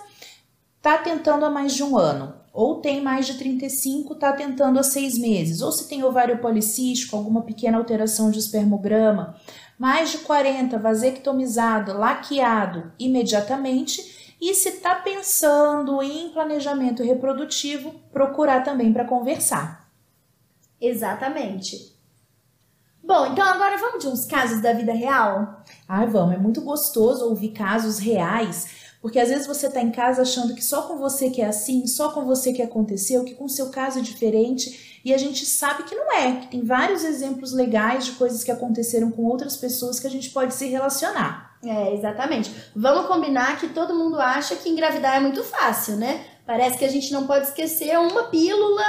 tá 0.81 0.97
tentando 0.97 1.45
há 1.45 1.49
mais 1.49 1.73
de 1.73 1.83
um 1.83 1.97
ano, 1.97 2.33
ou 2.53 2.77
tem 2.77 3.01
mais 3.01 3.27
de 3.27 3.33
35, 3.33 4.15
tá 4.15 4.31
tentando 4.31 4.79
há 4.79 4.83
seis 4.83 5.17
meses, 5.17 5.61
ou 5.61 5.71
se 5.71 5.89
tem 5.89 6.03
ovário 6.03 6.39
policístico, 6.39 7.17
alguma 7.17 7.41
pequena 7.41 7.77
alteração 7.77 8.31
de 8.31 8.39
espermograma, 8.39 9.35
mais 9.77 10.11
de 10.11 10.19
40, 10.19 10.77
vasectomizado, 10.77 11.97
laqueado 11.97 12.91
imediatamente. 12.97 14.35
E 14.41 14.53
se 14.53 14.71
tá 14.79 14.95
pensando 14.95 16.01
em 16.01 16.29
planejamento 16.29 17.03
reprodutivo, 17.03 17.93
procurar 18.13 18.63
também 18.63 18.93
para 18.93 19.03
conversar. 19.03 19.88
Exatamente. 20.81 21.97
Bom, 23.03 23.25
então 23.27 23.43
agora 23.43 23.77
vamos 23.77 24.03
de 24.03 24.07
uns 24.07 24.25
casos 24.25 24.61
da 24.61 24.71
vida 24.71 24.93
real? 24.93 25.63
Ah, 25.87 26.05
vamos. 26.05 26.35
É 26.35 26.37
muito 26.37 26.61
gostoso 26.61 27.25
ouvir 27.25 27.49
casos 27.49 27.97
reais, 27.97 28.67
porque 29.01 29.19
às 29.19 29.29
vezes 29.29 29.47
você 29.47 29.67
está 29.67 29.81
em 29.81 29.91
casa 29.91 30.21
achando 30.21 30.53
que 30.53 30.63
só 30.63 30.83
com 30.83 30.97
você 30.97 31.29
que 31.29 31.41
é 31.41 31.47
assim, 31.47 31.87
só 31.87 32.11
com 32.11 32.25
você 32.25 32.53
que 32.53 32.61
aconteceu, 32.61 33.23
que 33.23 33.33
com 33.33 33.47
seu 33.47 33.69
caso 33.69 33.99
é 33.99 34.01
diferente, 34.01 35.01
e 35.03 35.13
a 35.13 35.17
gente 35.17 35.45
sabe 35.45 35.83
que 35.83 35.95
não 35.95 36.11
é, 36.13 36.35
que 36.41 36.47
tem 36.47 36.63
vários 36.63 37.03
exemplos 37.03 37.51
legais 37.51 38.05
de 38.05 38.11
coisas 38.11 38.43
que 38.43 38.51
aconteceram 38.51 39.09
com 39.09 39.23
outras 39.23 39.57
pessoas 39.57 39.99
que 39.99 40.05
a 40.05 40.11
gente 40.11 40.29
pode 40.29 40.53
se 40.53 40.67
relacionar. 40.67 41.57
É, 41.63 41.93
exatamente. 41.93 42.53
Vamos 42.75 43.07
combinar 43.07 43.59
que 43.59 43.69
todo 43.69 43.95
mundo 43.95 44.19
acha 44.19 44.55
que 44.55 44.69
engravidar 44.69 45.17
é 45.17 45.19
muito 45.19 45.43
fácil, 45.43 45.95
né? 45.95 46.25
Parece 46.45 46.77
que 46.77 46.85
a 46.85 46.89
gente 46.89 47.11
não 47.11 47.25
pode 47.25 47.47
esquecer 47.47 47.97
uma 47.97 48.23
pílula 48.23 48.83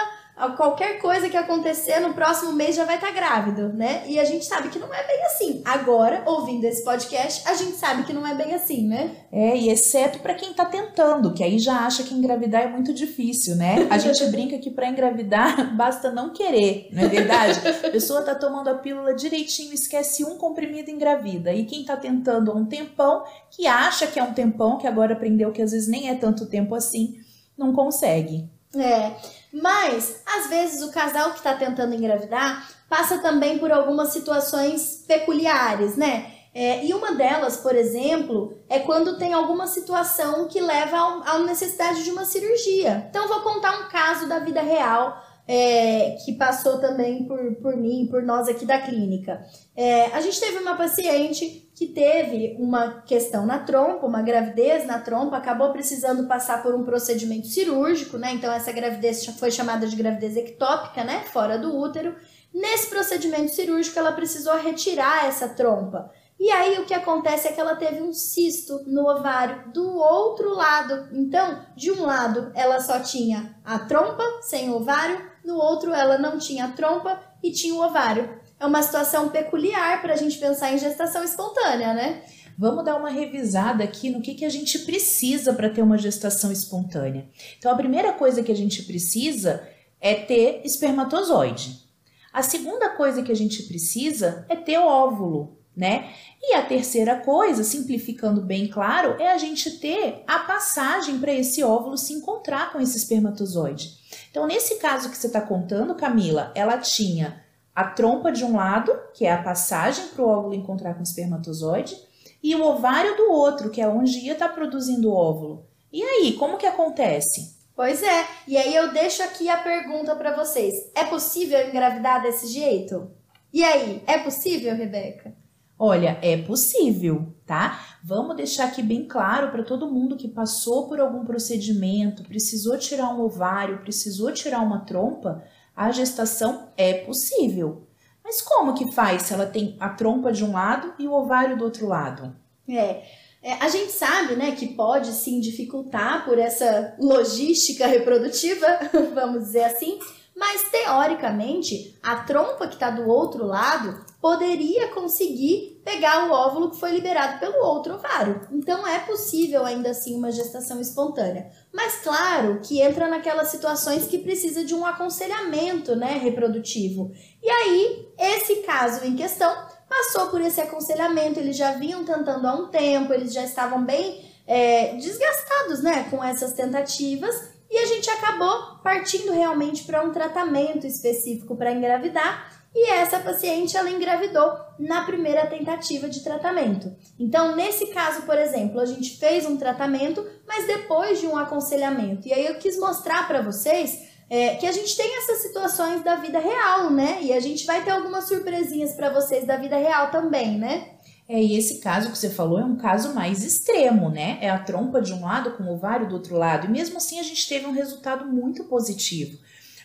qualquer 0.48 0.98
coisa 0.98 1.28
que 1.28 1.36
acontecer 1.36 2.00
no 2.00 2.14
próximo 2.14 2.52
mês 2.52 2.74
já 2.74 2.84
vai 2.84 2.96
estar 2.96 3.08
tá 3.08 3.12
grávido, 3.12 3.72
né? 3.72 4.02
E 4.06 4.18
a 4.18 4.24
gente 4.24 4.44
sabe 4.44 4.68
que 4.68 4.78
não 4.78 4.92
é 4.92 5.06
bem 5.06 5.24
assim. 5.24 5.62
Agora, 5.64 6.22
ouvindo 6.26 6.64
esse 6.64 6.82
podcast, 6.82 7.46
a 7.48 7.54
gente 7.54 7.76
sabe 7.76 8.04
que 8.04 8.12
não 8.12 8.26
é 8.26 8.34
bem 8.34 8.54
assim, 8.54 8.86
né? 8.86 9.16
É, 9.30 9.56
e 9.56 9.70
exceto 9.70 10.18
para 10.20 10.34
quem 10.34 10.52
tá 10.52 10.64
tentando, 10.64 11.34
que 11.34 11.44
aí 11.44 11.58
já 11.58 11.86
acha 11.86 12.02
que 12.02 12.14
engravidar 12.14 12.62
é 12.62 12.68
muito 12.68 12.92
difícil, 12.92 13.56
né? 13.56 13.86
A 13.90 13.98
gente 13.98 14.24
brinca 14.26 14.58
que 14.58 14.70
para 14.70 14.88
engravidar 14.88 15.74
basta 15.76 16.10
não 16.10 16.32
querer, 16.32 16.88
não 16.92 17.02
é 17.02 17.08
verdade? 17.08 17.60
A 17.84 17.90
pessoa 17.90 18.22
tá 18.22 18.34
tomando 18.34 18.68
a 18.68 18.74
pílula 18.74 19.14
direitinho, 19.14 19.74
esquece 19.74 20.24
um 20.24 20.36
comprimido 20.36 20.90
engravida. 20.90 21.52
E 21.52 21.64
quem 21.64 21.84
tá 21.84 21.96
tentando 21.96 22.50
há 22.50 22.54
um 22.54 22.64
tempão, 22.64 23.24
que 23.50 23.66
acha 23.66 24.06
que 24.06 24.18
é 24.18 24.22
um 24.22 24.32
tempão, 24.32 24.78
que 24.78 24.86
agora 24.86 25.14
aprendeu 25.14 25.52
que 25.52 25.62
às 25.62 25.72
vezes 25.72 25.88
nem 25.88 26.08
é 26.08 26.14
tanto 26.14 26.46
tempo 26.46 26.74
assim, 26.74 27.14
não 27.56 27.72
consegue. 27.72 28.48
É. 28.74 29.12
Mas, 29.52 30.22
às 30.26 30.48
vezes, 30.48 30.82
o 30.82 30.92
casal 30.92 31.30
que 31.30 31.38
está 31.38 31.54
tentando 31.54 31.94
engravidar 31.94 32.68
passa 32.88 33.18
também 33.18 33.58
por 33.58 33.72
algumas 33.72 34.12
situações 34.12 35.04
peculiares, 35.06 35.96
né? 35.96 36.32
É, 36.52 36.84
e 36.84 36.92
uma 36.92 37.12
delas, 37.12 37.56
por 37.56 37.76
exemplo, 37.76 38.58
é 38.68 38.80
quando 38.80 39.16
tem 39.16 39.32
alguma 39.32 39.68
situação 39.68 40.48
que 40.48 40.60
leva 40.60 40.96
à 41.24 41.38
necessidade 41.38 42.02
de 42.02 42.10
uma 42.10 42.24
cirurgia. 42.24 43.06
Então, 43.08 43.28
vou 43.28 43.40
contar 43.40 43.78
um 43.80 43.88
caso 43.88 44.28
da 44.28 44.40
vida 44.40 44.60
real 44.60 45.22
é, 45.52 46.16
que 46.24 46.34
passou 46.34 46.78
também 46.78 47.24
por, 47.24 47.56
por 47.56 47.76
mim, 47.76 48.06
por 48.08 48.22
nós 48.22 48.46
aqui 48.46 48.64
da 48.64 48.78
clínica. 48.78 49.44
É, 49.76 50.04
a 50.12 50.20
gente 50.20 50.38
teve 50.38 50.58
uma 50.58 50.76
paciente 50.76 51.68
que 51.74 51.88
teve 51.88 52.56
uma 52.60 53.02
questão 53.02 53.44
na 53.44 53.58
trompa, 53.58 54.06
uma 54.06 54.22
gravidez 54.22 54.86
na 54.86 55.00
trompa, 55.00 55.36
acabou 55.36 55.72
precisando 55.72 56.28
passar 56.28 56.62
por 56.62 56.72
um 56.72 56.84
procedimento 56.84 57.48
cirúrgico, 57.48 58.16
né? 58.16 58.32
Então, 58.32 58.52
essa 58.52 58.70
gravidez 58.70 59.26
foi 59.26 59.50
chamada 59.50 59.88
de 59.88 59.96
gravidez 59.96 60.36
ectópica, 60.36 61.02
né? 61.02 61.24
Fora 61.32 61.58
do 61.58 61.76
útero. 61.76 62.14
Nesse 62.54 62.88
procedimento 62.88 63.50
cirúrgico, 63.50 63.98
ela 63.98 64.12
precisou 64.12 64.56
retirar 64.56 65.26
essa 65.26 65.48
trompa. 65.48 66.12
E 66.38 66.48
aí 66.50 66.78
o 66.78 66.86
que 66.86 66.94
acontece 66.94 67.48
é 67.48 67.52
que 67.52 67.60
ela 67.60 67.74
teve 67.76 68.00
um 68.00 68.14
cisto 68.14 68.82
no 68.86 69.02
ovário 69.02 69.72
do 69.72 69.98
outro 69.98 70.54
lado. 70.54 71.08
Então, 71.12 71.66
de 71.76 71.90
um 71.90 72.06
lado 72.06 72.52
ela 72.54 72.80
só 72.80 73.00
tinha 73.00 73.54
a 73.62 73.80
trompa 73.80 74.22
sem 74.40 74.70
ovário, 74.70 75.29
no 75.44 75.56
outro 75.56 75.92
ela 75.92 76.18
não 76.18 76.38
tinha 76.38 76.68
trompa 76.68 77.20
e 77.42 77.50
tinha 77.50 77.74
o 77.74 77.82
ovário. 77.82 78.40
É 78.58 78.66
uma 78.66 78.82
situação 78.82 79.30
peculiar 79.30 80.02
para 80.02 80.12
a 80.12 80.16
gente 80.16 80.38
pensar 80.38 80.72
em 80.72 80.78
gestação 80.78 81.24
espontânea, 81.24 81.94
né? 81.94 82.22
Vamos 82.58 82.84
dar 82.84 82.96
uma 82.96 83.08
revisada 83.08 83.82
aqui 83.82 84.10
no 84.10 84.20
que, 84.20 84.34
que 84.34 84.44
a 84.44 84.50
gente 84.50 84.80
precisa 84.80 85.54
para 85.54 85.70
ter 85.70 85.80
uma 85.80 85.96
gestação 85.96 86.52
espontânea. 86.52 87.26
Então, 87.58 87.72
a 87.72 87.74
primeira 87.74 88.12
coisa 88.12 88.42
que 88.42 88.52
a 88.52 88.56
gente 88.56 88.82
precisa 88.82 89.66
é 89.98 90.14
ter 90.14 90.60
espermatozoide. 90.62 91.88
A 92.30 92.42
segunda 92.42 92.90
coisa 92.90 93.22
que 93.22 93.32
a 93.32 93.36
gente 93.36 93.62
precisa 93.62 94.44
é 94.46 94.54
ter 94.54 94.76
óvulo, 94.76 95.58
né? 95.74 96.10
E 96.42 96.54
a 96.54 96.62
terceira 96.62 97.16
coisa, 97.16 97.64
simplificando 97.64 98.42
bem 98.42 98.68
claro, 98.68 99.16
é 99.18 99.32
a 99.32 99.38
gente 99.38 99.78
ter 99.78 100.22
a 100.26 100.40
passagem 100.40 101.18
para 101.18 101.32
esse 101.32 101.62
óvulo 101.62 101.96
se 101.96 102.12
encontrar 102.12 102.72
com 102.72 102.80
esse 102.80 102.98
espermatozoide. 102.98 103.99
Então, 104.30 104.46
nesse 104.46 104.76
caso 104.76 105.10
que 105.10 105.16
você 105.16 105.26
está 105.26 105.40
contando, 105.40 105.94
Camila, 105.94 106.52
ela 106.54 106.78
tinha 106.78 107.44
a 107.74 107.84
trompa 107.84 108.30
de 108.30 108.44
um 108.44 108.56
lado, 108.56 108.92
que 109.14 109.26
é 109.26 109.32
a 109.32 109.42
passagem 109.42 110.08
para 110.08 110.22
o 110.22 110.28
óvulo 110.28 110.54
encontrar 110.54 110.94
com 110.94 111.00
o 111.00 111.04
espermatozoide, 111.04 111.96
e 112.42 112.54
o 112.54 112.64
ovário 112.64 113.16
do 113.16 113.30
outro, 113.30 113.70
que 113.70 113.80
é 113.80 113.88
onde 113.88 114.18
ia 114.18 114.32
estar 114.32 114.48
tá 114.48 114.54
produzindo 114.54 115.10
o 115.10 115.14
óvulo. 115.14 115.66
E 115.92 116.02
aí, 116.02 116.34
como 116.34 116.56
que 116.56 116.66
acontece? 116.66 117.58
Pois 117.74 118.02
é, 118.02 118.26
e 118.46 118.56
aí 118.56 118.74
eu 118.74 118.92
deixo 118.92 119.22
aqui 119.22 119.48
a 119.48 119.56
pergunta 119.56 120.14
para 120.14 120.36
vocês: 120.36 120.74
é 120.94 121.04
possível 121.04 121.66
engravidar 121.66 122.22
desse 122.22 122.46
jeito? 122.46 123.10
E 123.52 123.64
aí, 123.64 124.02
é 124.06 124.18
possível, 124.18 124.74
Rebeca? 124.76 125.34
Olha, 125.82 126.18
é 126.20 126.36
possível, 126.36 127.34
tá? 127.46 127.96
Vamos 128.04 128.36
deixar 128.36 128.66
aqui 128.66 128.82
bem 128.82 129.08
claro 129.08 129.50
para 129.50 129.62
todo 129.62 129.90
mundo 129.90 130.14
que 130.14 130.28
passou 130.28 130.86
por 130.86 131.00
algum 131.00 131.24
procedimento, 131.24 132.22
precisou 132.22 132.76
tirar 132.76 133.08
um 133.08 133.22
ovário, 133.22 133.78
precisou 133.78 134.30
tirar 134.30 134.60
uma 134.60 134.80
trompa, 134.80 135.42
a 135.74 135.90
gestação 135.90 136.68
é 136.76 136.92
possível. 136.92 137.88
Mas 138.22 138.42
como 138.42 138.74
que 138.74 138.92
faz 138.92 139.22
se 139.22 139.32
ela 139.32 139.46
tem 139.46 139.74
a 139.80 139.88
trompa 139.88 140.30
de 140.30 140.44
um 140.44 140.52
lado 140.52 140.92
e 140.98 141.08
o 141.08 141.14
ovário 141.14 141.56
do 141.56 141.64
outro 141.64 141.88
lado? 141.88 142.36
É, 142.68 143.02
é, 143.42 143.54
a 143.54 143.68
gente 143.70 143.90
sabe, 143.90 144.36
né, 144.36 144.52
que 144.52 144.74
pode 144.74 145.10
sim 145.12 145.40
dificultar 145.40 146.26
por 146.26 146.38
essa 146.38 146.94
logística 146.98 147.86
reprodutiva, 147.86 148.66
vamos 149.14 149.44
dizer 149.44 149.64
assim, 149.64 149.98
mas 150.36 150.70
teoricamente 150.70 151.98
a 152.02 152.16
trompa 152.16 152.68
que 152.68 152.74
está 152.74 152.90
do 152.90 153.08
outro 153.08 153.46
lado 153.46 154.09
poderia 154.20 154.88
conseguir 154.88 155.80
pegar 155.82 156.28
o 156.28 156.32
óvulo 156.32 156.70
que 156.70 156.78
foi 156.78 156.92
liberado 156.92 157.40
pelo 157.40 157.64
outro 157.64 157.94
ovário. 157.94 158.46
Então 158.52 158.86
é 158.86 158.98
possível 159.00 159.64
ainda 159.64 159.90
assim 159.90 160.14
uma 160.14 160.30
gestação 160.30 160.80
espontânea. 160.80 161.50
Mas 161.72 161.96
claro 162.02 162.60
que 162.62 162.82
entra 162.82 163.08
naquelas 163.08 163.48
situações 163.48 164.06
que 164.06 164.18
precisa 164.18 164.62
de 164.62 164.74
um 164.74 164.84
aconselhamento, 164.84 165.96
né, 165.96 166.18
reprodutivo. 166.18 167.10
E 167.42 167.48
aí, 167.48 168.08
esse 168.18 168.56
caso 168.56 169.04
em 169.06 169.16
questão 169.16 169.50
passou 169.88 170.28
por 170.28 170.40
esse 170.40 170.60
aconselhamento, 170.60 171.40
eles 171.40 171.56
já 171.56 171.72
vinham 171.72 172.04
tentando 172.04 172.46
há 172.46 172.54
um 172.54 172.68
tempo, 172.68 173.12
eles 173.12 173.32
já 173.32 173.42
estavam 173.42 173.84
bem 173.84 174.24
é, 174.46 174.94
desgastados, 174.96 175.82
né, 175.82 176.06
com 176.10 176.22
essas 176.22 176.52
tentativas. 176.52 177.50
E 177.70 177.78
a 177.78 177.86
gente 177.86 178.10
acabou 178.10 178.80
partindo 178.82 179.32
realmente 179.32 179.84
para 179.84 180.02
um 180.02 180.10
tratamento 180.10 180.86
específico 180.86 181.56
para 181.56 181.72
engravidar 181.72 182.59
e 182.74 182.90
essa 182.90 183.18
paciente 183.18 183.76
ela 183.76 183.90
engravidou 183.90 184.52
na 184.78 185.04
primeira 185.04 185.46
tentativa 185.46 186.08
de 186.08 186.22
tratamento. 186.22 186.94
Então, 187.18 187.56
nesse 187.56 187.86
caso, 187.88 188.22
por 188.22 188.38
exemplo, 188.38 188.80
a 188.80 188.86
gente 188.86 189.18
fez 189.18 189.44
um 189.44 189.56
tratamento, 189.56 190.24
mas 190.46 190.66
depois 190.66 191.20
de 191.20 191.26
um 191.26 191.36
aconselhamento. 191.36 192.28
E 192.28 192.32
aí 192.32 192.46
eu 192.46 192.54
quis 192.56 192.78
mostrar 192.78 193.26
para 193.26 193.42
vocês 193.42 194.08
é, 194.30 194.54
que 194.54 194.66
a 194.66 194.72
gente 194.72 194.96
tem 194.96 195.18
essas 195.18 195.42
situações 195.42 196.04
da 196.04 196.14
vida 196.14 196.38
real, 196.38 196.90
né? 196.90 197.18
E 197.20 197.32
a 197.32 197.40
gente 197.40 197.66
vai 197.66 197.82
ter 197.82 197.90
algumas 197.90 198.28
surpresinhas 198.28 198.92
para 198.92 199.12
vocês 199.12 199.44
da 199.44 199.56
vida 199.56 199.76
real 199.76 200.12
também, 200.12 200.56
né? 200.56 200.90
É, 201.28 201.40
e 201.40 201.56
esse 201.56 201.80
caso 201.80 202.10
que 202.10 202.18
você 202.18 202.30
falou 202.30 202.60
é 202.60 202.64
um 202.64 202.76
caso 202.76 203.14
mais 203.14 203.44
extremo, 203.44 204.10
né? 204.10 204.38
É 204.40 204.48
a 204.48 204.58
trompa 204.58 205.00
de 205.00 205.12
um 205.12 205.22
lado 205.22 205.52
com 205.52 205.64
o 205.64 205.74
ovário 205.74 206.08
do 206.08 206.14
outro 206.14 206.36
lado. 206.36 206.66
E 206.66 206.70
mesmo 206.70 206.96
assim 206.96 207.18
a 207.18 207.22
gente 207.24 207.48
teve 207.48 207.66
um 207.66 207.72
resultado 207.72 208.26
muito 208.26 208.64
positivo. 208.64 209.36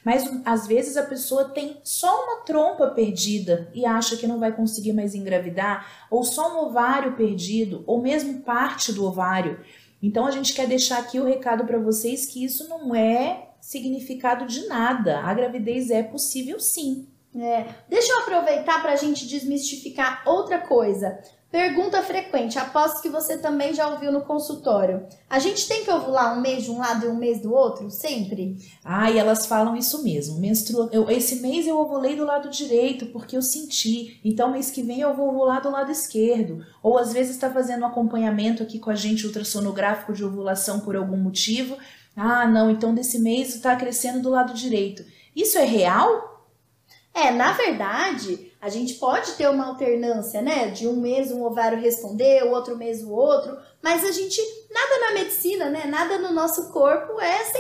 Mas 0.05 0.24
às 0.45 0.67
vezes 0.67 0.95
a 0.97 1.03
pessoa 1.03 1.45
tem 1.45 1.77
só 1.83 2.25
uma 2.25 2.45
trompa 2.45 2.88
perdida 2.91 3.71
e 3.74 3.88
acha 3.88 4.15
que 4.15 4.27
não 4.27 4.39
vai 4.39 4.51
conseguir 4.51 4.93
mais 4.93 5.15
engravidar, 5.15 6.07
ou 6.12 6.24
só 6.24 6.53
um 6.53 6.67
ovário 6.67 7.15
perdido, 7.15 7.83
ou 7.88 8.00
mesmo 8.00 8.41
parte 8.41 8.93
do 8.93 9.03
ovário. 9.03 9.59
Então 10.03 10.27
a 10.27 10.31
gente 10.31 10.53
quer 10.53 10.67
deixar 10.67 11.00
aqui 11.00 11.19
o 11.19 11.25
recado 11.25 11.65
para 11.65 11.79
vocês 11.79 12.27
que 12.27 12.45
isso 12.45 12.69
não 12.69 12.93
é 12.93 13.50
significado 13.59 14.45
de 14.45 14.67
nada. 14.67 15.21
A 15.21 15.33
gravidez 15.33 15.89
é 15.89 16.03
possível 16.03 16.59
sim. 16.59 17.07
É. 17.37 17.65
Deixa 17.89 18.13
eu 18.13 18.19
aproveitar 18.19 18.81
para 18.81 18.93
a 18.93 18.95
gente 18.95 19.27
desmistificar 19.27 20.23
outra 20.25 20.59
coisa. 20.59 21.19
Pergunta 21.51 22.01
frequente, 22.01 22.59
aposto 22.59 23.01
que 23.01 23.07
você 23.07 23.37
também 23.37 23.73
já 23.73 23.87
ouviu 23.87 24.11
no 24.11 24.25
consultório. 24.25 25.05
A 25.29 25.39
gente 25.39 25.67
tem 25.69 25.85
que 25.85 25.91
ovular 25.91 26.37
um 26.37 26.41
mês 26.41 26.63
de 26.63 26.71
um 26.71 26.79
lado 26.79 27.05
e 27.05 27.09
um 27.09 27.15
mês 27.15 27.41
do 27.41 27.53
outro, 27.53 27.89
sempre? 27.89 28.57
Ah, 28.83 29.09
e 29.09 29.17
elas 29.17 29.45
falam 29.45 29.73
isso 29.73 30.03
mesmo. 30.03 30.37
Menstrua... 30.37 30.89
Eu, 30.91 31.09
esse 31.09 31.37
mês 31.37 31.65
eu 31.65 31.77
ovulei 31.77 32.17
do 32.17 32.25
lado 32.25 32.49
direito 32.49 33.05
porque 33.05 33.37
eu 33.37 33.41
senti. 33.41 34.19
Então, 34.23 34.51
mês 34.51 34.69
que 34.69 34.83
vem 34.83 34.99
eu 34.99 35.15
vou 35.15 35.29
ovular 35.29 35.61
do 35.61 35.71
lado 35.71 35.91
esquerdo. 35.91 36.65
Ou 36.83 36.97
às 36.97 37.13
vezes 37.13 37.35
está 37.35 37.49
fazendo 37.49 37.83
um 37.83 37.87
acompanhamento 37.87 38.61
aqui 38.61 38.77
com 38.77 38.89
a 38.89 38.95
gente 38.95 39.25
ultrassonográfico 39.25 40.11
de 40.11 40.25
ovulação 40.25 40.81
por 40.81 40.97
algum 40.97 41.17
motivo. 41.17 41.77
Ah, 42.17 42.45
não, 42.45 42.69
então 42.69 42.93
desse 42.93 43.19
mês 43.19 43.55
está 43.55 43.77
crescendo 43.77 44.21
do 44.21 44.29
lado 44.29 44.53
direito. 44.53 45.05
Isso 45.33 45.57
é 45.57 45.63
real? 45.63 46.34
É, 47.15 47.31
na 47.31 47.53
verdade, 47.53 48.51
a 48.60 48.67
gente 48.67 48.95
pode 48.95 49.31
ter 49.36 49.50
uma 49.50 49.67
alternância, 49.67 50.41
né? 50.41 50.67
De 50.67 50.86
um 50.86 50.98
mês 50.98 51.31
um 51.31 51.45
ovário 51.45 51.79
responder, 51.79 52.43
o 52.43 52.51
outro 52.51 52.75
mês 52.75 53.01
o 53.01 53.10
outro, 53.10 53.57
mas 53.81 54.03
a 54.03 54.12
gente, 54.12 54.41
nada 54.69 55.00
na 55.00 55.12
medicina, 55.13 55.69
né? 55.69 55.86
Nada 55.86 56.17
no 56.17 56.34
nosso 56.34 56.74
corpo 56.74 57.17
é 57.22 57.41
100% 57.41 57.51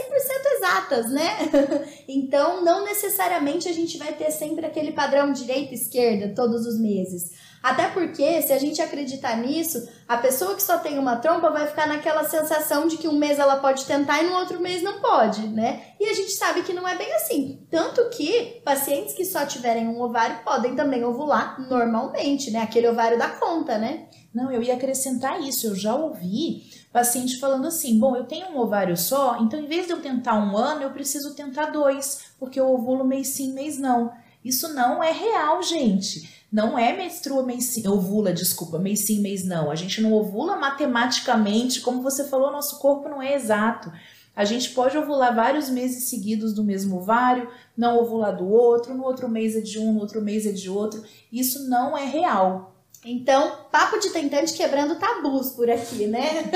exatas, 0.57 1.09
né? 1.09 1.29
então, 2.05 2.65
não 2.65 2.83
necessariamente 2.83 3.69
a 3.69 3.71
gente 3.71 3.97
vai 3.97 4.11
ter 4.11 4.29
sempre 4.29 4.65
aquele 4.65 4.91
padrão 4.91 5.31
direita-esquerda 5.31 6.35
todos 6.35 6.65
os 6.65 6.77
meses. 6.77 7.31
Até 7.65 7.87
porque, 7.87 8.43
se 8.43 8.53
a 8.53 8.59
gente 8.59 8.79
acreditar 8.79 9.35
nisso, 9.37 9.89
a 10.07 10.17
pessoa 10.17 10.53
que 10.53 10.61
só 10.61 10.77
tem 10.77 10.99
uma 10.99 11.15
trompa 11.15 11.49
vai 11.49 11.65
ficar 11.65 11.87
naquela 11.87 12.23
sensação 12.23 12.87
de 12.87 12.95
que 12.95 13.07
um 13.07 13.17
mês 13.17 13.39
ela 13.39 13.55
pode 13.55 13.85
tentar 13.85 14.21
e 14.21 14.29
no 14.29 14.35
outro 14.35 14.59
mês 14.59 14.83
não 14.83 15.01
pode, 15.01 15.47
né? 15.47 15.81
E 15.99 16.05
a 16.05 16.13
gente 16.13 16.29
sabe 16.33 16.61
que 16.61 16.73
não 16.73 16.87
é 16.87 16.95
bem 16.95 17.11
assim. 17.15 17.65
Tanto 17.71 18.07
que 18.11 18.61
pacientes 18.63 19.15
que 19.15 19.25
só 19.25 19.47
tiverem 19.47 19.87
um 19.87 19.99
ovário 19.99 20.43
podem 20.45 20.75
também 20.75 21.03
ovular 21.03 21.59
normalmente, 21.67 22.51
né? 22.51 22.59
Aquele 22.59 22.87
ovário 22.87 23.17
da 23.17 23.29
conta, 23.29 23.79
né? 23.79 24.09
Não, 24.31 24.51
eu 24.51 24.61
ia 24.61 24.75
acrescentar 24.75 25.41
isso. 25.41 25.65
Eu 25.65 25.75
já 25.75 25.95
ouvi 25.95 26.69
paciente 26.93 27.39
falando 27.39 27.65
assim: 27.65 27.99
bom, 27.99 28.15
eu 28.15 28.25
tenho 28.25 28.49
um 28.49 28.59
ovário 28.59 28.95
só, 28.95 29.39
então 29.41 29.59
em 29.59 29.65
vez 29.65 29.87
de 29.87 29.93
eu 29.93 30.01
tentar 30.03 30.35
um 30.35 30.55
ano, 30.55 30.83
eu 30.83 30.91
preciso 30.91 31.33
tentar 31.33 31.71
dois, 31.71 32.25
porque 32.37 32.59
eu 32.59 32.71
ovulo 32.71 33.03
mês 33.03 33.29
sim, 33.29 33.55
mês 33.55 33.79
não. 33.79 34.11
Isso 34.43 34.71
não 34.75 35.03
é 35.03 35.11
real, 35.11 35.63
gente. 35.63 36.44
Não 36.51 36.77
é 36.77 36.95
menstrua 36.95 37.43
mês 37.43 37.65
sim, 37.65 37.87
ovula, 37.87 38.31
desculpa, 38.31 38.79
mês 38.79 39.05
sim, 39.05 39.21
mês 39.21 39.43
não. 39.43 39.69
A 39.69 39.75
gente 39.75 40.01
não 40.01 40.13
ovula 40.13 40.55
matematicamente, 40.55 41.81
como 41.81 42.01
você 42.01 42.23
falou, 42.23 42.51
nosso 42.51 42.79
corpo 42.79 43.09
não 43.09 43.21
é 43.21 43.33
exato. 43.33 43.91
A 44.35 44.43
gente 44.43 44.71
pode 44.71 44.97
ovular 44.97 45.33
vários 45.33 45.69
meses 45.69 46.09
seguidos 46.09 46.53
do 46.53 46.63
mesmo 46.63 46.97
ovário, 46.97 47.49
não 47.75 47.97
ovular 47.97 48.35
do 48.35 48.47
outro, 48.49 48.93
no 48.93 49.03
outro 49.03 49.29
mês 49.29 49.55
é 49.55 49.61
de 49.61 49.79
um, 49.79 49.93
no 49.93 50.01
outro 50.01 50.21
mês 50.21 50.45
é 50.45 50.51
de 50.51 50.69
outro. 50.69 51.03
Isso 51.31 51.69
não 51.69 51.97
é 51.97 52.05
real. 52.05 52.75
Então, 53.07 53.59
papo 53.71 53.99
de 53.99 54.09
tentante 54.09 54.53
quebrando 54.53 54.95
tabus 54.95 55.51
por 55.51 55.69
aqui, 55.69 56.07
né? 56.07 56.51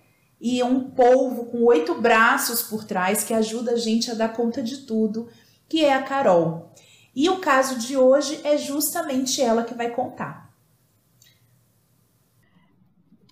e 0.42 0.60
um 0.60 0.90
polvo 0.90 1.44
com 1.44 1.62
oito 1.62 1.94
braços 1.94 2.64
por 2.64 2.82
trás 2.84 3.22
que 3.22 3.32
ajuda 3.32 3.72
a 3.72 3.76
gente 3.76 4.10
a 4.10 4.14
dar 4.14 4.32
conta 4.32 4.60
de 4.60 4.78
tudo, 4.78 5.28
que 5.68 5.84
é 5.84 5.94
a 5.94 6.02
Carol. 6.02 6.74
E 7.14 7.30
o 7.30 7.38
caso 7.38 7.78
de 7.78 7.96
hoje 7.96 8.40
é 8.42 8.58
justamente 8.58 9.40
ela 9.40 9.62
que 9.62 9.72
vai 9.72 9.90
contar. 9.90 10.50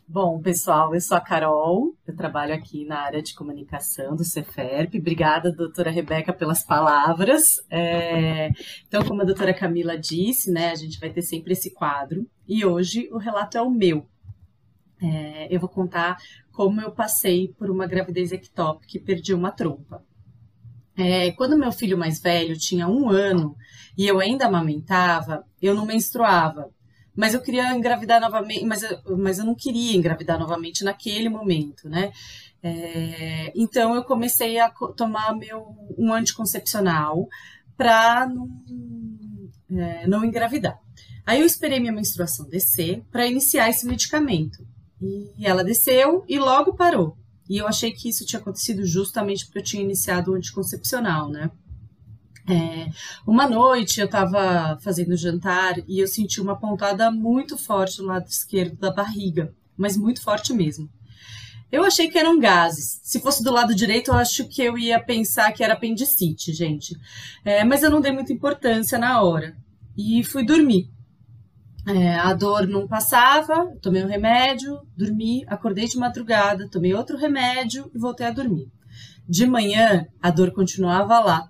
Bom, 0.07 0.41
pessoal, 0.41 0.95
eu 0.95 1.01
sou 1.01 1.17
a 1.17 1.21
Carol, 1.21 1.95
eu 2.07 2.15
trabalho 2.17 2.55
aqui 2.55 2.85
na 2.85 3.01
área 3.01 3.23
de 3.23 3.35
comunicação 3.35 4.15
do 4.15 4.25
Ceferp. 4.25 4.95
Obrigada, 4.95 5.53
doutora 5.53 5.91
Rebeca, 5.91 6.33
pelas 6.33 6.65
palavras. 6.65 7.65
É... 7.71 8.51
Então, 8.87 9.05
como 9.05 9.23
a 9.23 9.25
doutora 9.25 9.55
Camila 9.55 9.99
disse, 9.99 10.51
né, 10.51 10.71
a 10.71 10.75
gente 10.75 10.99
vai 11.01 11.11
ter 11.11 11.23
sempre 11.23 11.53
esse 11.53 11.73
quadro 11.73 12.25
e 12.47 12.65
hoje 12.65 13.09
o 13.13 13.19
relato 13.19 13.57
é 13.57 13.63
o 13.63 13.71
meu. 13.71 14.07
É... 15.03 15.49
Eu 15.55 15.61
vou 15.61 15.69
contar 15.69 16.19
como 16.53 16.81
eu 16.81 16.91
passei 16.91 17.55
por 17.59 17.71
uma 17.71 17.87
gravidez 17.87 18.33
ectópica 18.33 18.97
e 18.97 19.01
perdi 19.01 19.35
uma 19.35 19.51
trompa. 19.51 20.05
É... 20.97 21.33
Quando 21.33 21.59
meu 21.59 21.73
filho 21.73 21.99
mais 21.99 22.21
velho 22.21 22.59
tinha 22.59 22.89
um 22.89 23.09
ano 23.09 23.57
e 23.97 24.07
eu 24.07 24.21
ainda 24.21 24.47
amamentava, 24.47 25.45
eu 25.61 25.75
não 25.75 25.87
menstruava 25.87 26.71
mas 27.15 27.35
eu 27.35 27.43
queria 27.43 27.75
engravidar 27.75 28.21
novamente, 28.21 28.65
mas 28.65 28.83
eu, 28.83 29.19
mas 29.19 29.39
eu 29.39 29.45
não 29.45 29.55
queria 29.55 29.95
engravidar 29.95 30.39
novamente 30.39 30.83
naquele 30.83 31.29
momento, 31.29 31.89
né? 31.89 32.13
É, 32.63 33.53
então 33.55 33.95
eu 33.95 34.05
comecei 34.05 34.59
a 34.59 34.71
tomar 34.71 35.35
meu 35.35 35.75
um 35.97 36.13
anticoncepcional 36.13 37.27
para 37.77 38.27
não, 38.27 38.49
é, 39.71 40.07
não 40.07 40.25
engravidar. 40.25 40.79
Aí 41.27 41.41
eu 41.41 41.47
esperei 41.47 41.81
minha 41.81 41.93
menstruação 41.93 42.49
descer 42.49 43.03
para 43.11 43.27
iniciar 43.27 43.69
esse 43.69 43.87
medicamento. 43.87 44.67
E 45.01 45.47
ela 45.47 45.65
desceu 45.65 46.25
e 46.29 46.39
logo 46.39 46.75
parou. 46.75 47.17
E 47.49 47.57
eu 47.57 47.67
achei 47.67 47.91
que 47.91 48.09
isso 48.09 48.25
tinha 48.25 48.41
acontecido 48.41 48.85
justamente 48.85 49.45
porque 49.45 49.59
eu 49.59 49.65
tinha 49.65 49.83
iniciado 49.83 50.31
o 50.31 50.35
anticoncepcional, 50.35 51.29
né? 51.29 51.51
É, 52.49 52.89
uma 53.27 53.49
noite 53.49 54.01
eu 54.01 54.07
estava 54.07 54.79
fazendo 54.83 55.17
jantar 55.17 55.79
e 55.87 56.01
eu 56.01 56.07
senti 56.07 56.41
uma 56.41 56.59
pontada 56.59 57.11
muito 57.11 57.57
forte 57.57 58.01
no 58.01 58.09
lado 58.09 58.27
esquerdo 58.27 58.77
da 58.77 58.93
barriga, 58.93 59.55
mas 59.77 59.97
muito 59.97 60.23
forte 60.23 60.53
mesmo. 60.53 60.89
Eu 61.71 61.85
achei 61.85 62.09
que 62.09 62.19
eram 62.19 62.39
gases. 62.39 63.01
Se 63.05 63.21
fosse 63.21 63.45
do 63.45 63.53
lado 63.53 63.75
direito, 63.75 64.11
eu 64.11 64.15
acho 64.15 64.49
que 64.49 64.63
eu 64.63 64.77
ia 64.77 64.99
pensar 64.99 65.53
que 65.53 65.63
era 65.63 65.75
apendicite, 65.75 66.53
gente. 66.53 66.97
É, 67.45 67.65
mas 67.65 67.83
eu 67.83 67.91
não 67.91 68.01
dei 68.01 68.11
muita 68.11 68.33
importância 68.33 68.99
na 68.99 69.23
hora 69.23 69.57
e 69.97 70.25
fui 70.25 70.45
dormir. 70.45 70.91
É, 71.87 72.15
a 72.15 72.35
dor 72.35 72.67
não 72.67 72.87
passava, 72.87 73.67
tomei 73.81 74.05
um 74.05 74.09
remédio, 74.09 74.81
dormi, 74.97 75.45
acordei 75.47 75.87
de 75.87 75.97
madrugada, 75.97 76.69
tomei 76.69 76.93
outro 76.95 77.17
remédio 77.17 77.91
e 77.95 77.99
voltei 77.99 78.27
a 78.27 78.31
dormir. 78.31 78.69
De 79.29 79.47
manhã, 79.47 80.07
a 80.21 80.31
dor 80.31 80.51
continuava 80.51 81.19
lá, 81.21 81.49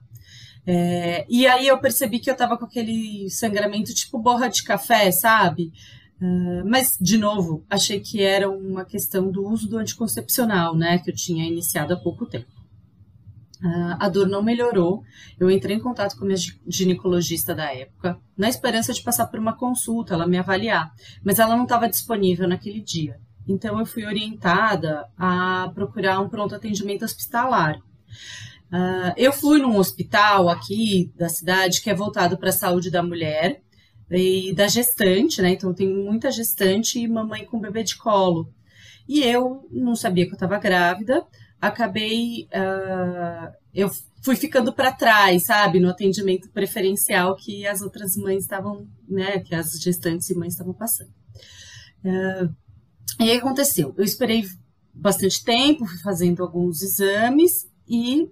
é, 0.67 1.27
e 1.29 1.47
aí 1.47 1.67
eu 1.67 1.79
percebi 1.79 2.19
que 2.19 2.31
eu 2.31 2.37
tava 2.37 2.57
com 2.57 2.65
aquele 2.65 3.29
sangramento 3.31 3.95
tipo 3.95 4.19
borra 4.19 4.49
de 4.49 4.63
café, 4.63 5.11
sabe? 5.11 5.73
Uh, 6.21 6.63
mas, 6.69 6.99
de 7.01 7.17
novo, 7.17 7.65
achei 7.69 7.99
que 7.99 8.23
era 8.23 8.49
uma 8.49 8.85
questão 8.85 9.31
do 9.31 9.47
uso 9.49 9.69
do 9.69 9.79
anticoncepcional, 9.79 10.77
né? 10.77 10.99
Que 10.99 11.11
eu 11.11 11.15
tinha 11.15 11.47
iniciado 11.47 11.95
há 11.95 11.97
pouco 11.97 12.27
tempo. 12.27 12.60
Uh, 13.63 13.97
a 13.99 14.09
dor 14.09 14.27
não 14.27 14.43
melhorou. 14.43 15.03
Eu 15.39 15.51
entrei 15.51 15.77
em 15.77 15.81
contato 15.81 16.17
com 16.17 16.25
a 16.25 16.27
minha 16.29 16.39
ginecologista 16.67 17.55
da 17.55 17.75
época, 17.75 18.19
na 18.37 18.49
esperança 18.49 18.93
de 18.93 19.03
passar 19.03 19.27
por 19.27 19.39
uma 19.39 19.57
consulta, 19.57 20.15
ela 20.15 20.27
me 20.27 20.39
avaliar. 20.39 20.91
Mas 21.23 21.39
ela 21.39 21.57
não 21.57 21.65
estava 21.65 21.89
disponível 21.89 22.49
naquele 22.49 22.81
dia. 22.81 23.21
Então, 23.47 23.79
eu 23.79 23.85
fui 23.85 24.07
orientada 24.07 25.07
a 25.17 25.71
procurar 25.75 26.21
um 26.21 26.29
pronto 26.29 26.55
atendimento 26.55 27.05
hospitalar. 27.05 27.79
Uh, 28.73 29.13
eu 29.17 29.33
fui 29.33 29.61
num 29.61 29.77
hospital 29.77 30.49
aqui 30.49 31.13
da 31.17 31.29
cidade 31.29 31.83
que 31.83 31.91
é 31.91 31.95
voltado 31.95 32.39
para 32.39 32.51
a 32.51 32.53
saúde 32.53 32.91
da 32.91 33.03
mulher 33.03 33.61
e 34.11 34.55
da 34.55 34.69
gestante, 34.69 35.43
né? 35.43 35.51
Então 35.51 35.75
tem 35.75 35.89
muita 35.89 36.31
gestante 36.31 36.99
e 36.99 37.09
mamãe 37.09 37.45
com 37.45 37.61
bebê 37.61 37.83
de 37.83 37.97
colo. 37.97 38.53
E 39.09 39.23
eu 39.23 39.69
não 39.73 39.97
sabia 39.97 40.25
que 40.25 40.31
eu 40.31 40.37
estava 40.37 40.59
grávida, 40.59 41.27
acabei. 41.61 42.49
Uh, 42.53 43.53
eu 43.75 43.91
fui 44.23 44.37
ficando 44.37 44.73
para 44.73 44.93
trás, 44.93 45.47
sabe, 45.47 45.81
no 45.81 45.91
atendimento 45.91 46.51
preferencial 46.51 47.37
que 47.37 47.67
as 47.67 47.81
outras 47.81 48.17
mães 48.17 48.43
estavam, 48.43 48.87
né, 49.09 49.39
que 49.41 49.55
as 49.55 49.81
gestantes 49.81 50.29
e 50.31 50.35
mães 50.35 50.53
estavam 50.53 50.75
passando. 50.75 51.11
Uh, 52.05 52.55
e 53.21 53.31
aí 53.31 53.39
aconteceu, 53.39 53.95
eu 53.97 54.05
esperei 54.05 54.45
bastante 54.93 55.45
tempo, 55.45 55.87
fui 55.87 55.99
fazendo 55.99 56.43
alguns 56.43 56.83
exames 56.83 57.69
e 57.89 58.29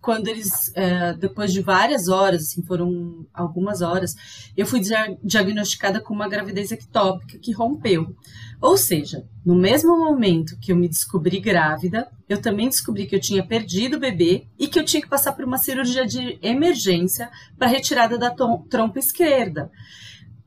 quando 0.00 0.28
eles, 0.28 0.72
é, 0.74 1.12
depois 1.12 1.52
de 1.52 1.60
várias 1.60 2.08
horas, 2.08 2.42
assim, 2.42 2.62
foram 2.62 3.26
algumas 3.34 3.82
horas, 3.82 4.14
eu 4.56 4.66
fui 4.66 4.80
diagnosticada 5.22 6.00
com 6.00 6.14
uma 6.14 6.28
gravidez 6.28 6.72
ectópica 6.72 7.38
que 7.38 7.52
rompeu. 7.52 8.16
Ou 8.60 8.76
seja, 8.76 9.24
no 9.44 9.54
mesmo 9.54 9.96
momento 9.98 10.58
que 10.58 10.72
eu 10.72 10.76
me 10.76 10.88
descobri 10.88 11.38
grávida, 11.38 12.08
eu 12.28 12.40
também 12.40 12.68
descobri 12.68 13.06
que 13.06 13.14
eu 13.14 13.20
tinha 13.20 13.44
perdido 13.46 13.96
o 13.96 14.00
bebê 14.00 14.46
e 14.58 14.68
que 14.68 14.78
eu 14.78 14.84
tinha 14.84 15.02
que 15.02 15.08
passar 15.08 15.32
por 15.32 15.44
uma 15.44 15.58
cirurgia 15.58 16.06
de 16.06 16.38
emergência 16.42 17.30
para 17.58 17.68
retirada 17.68 18.16
da 18.16 18.30
trompa 18.30 18.98
esquerda. 18.98 19.70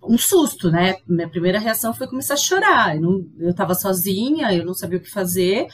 Um 0.02 0.18
susto, 0.18 0.70
né? 0.70 0.98
Minha 1.08 1.30
primeira 1.30 1.60
reação 1.60 1.94
foi 1.94 2.08
começar 2.08 2.34
a 2.34 2.38
chorar. 2.38 2.98
Eu 2.98 3.52
estava 3.52 3.74
sozinha, 3.74 4.54
eu 4.54 4.66
não 4.66 4.74
sabia 4.74 4.98
o 4.98 5.02
que 5.02 5.10
fazer. 5.10 5.68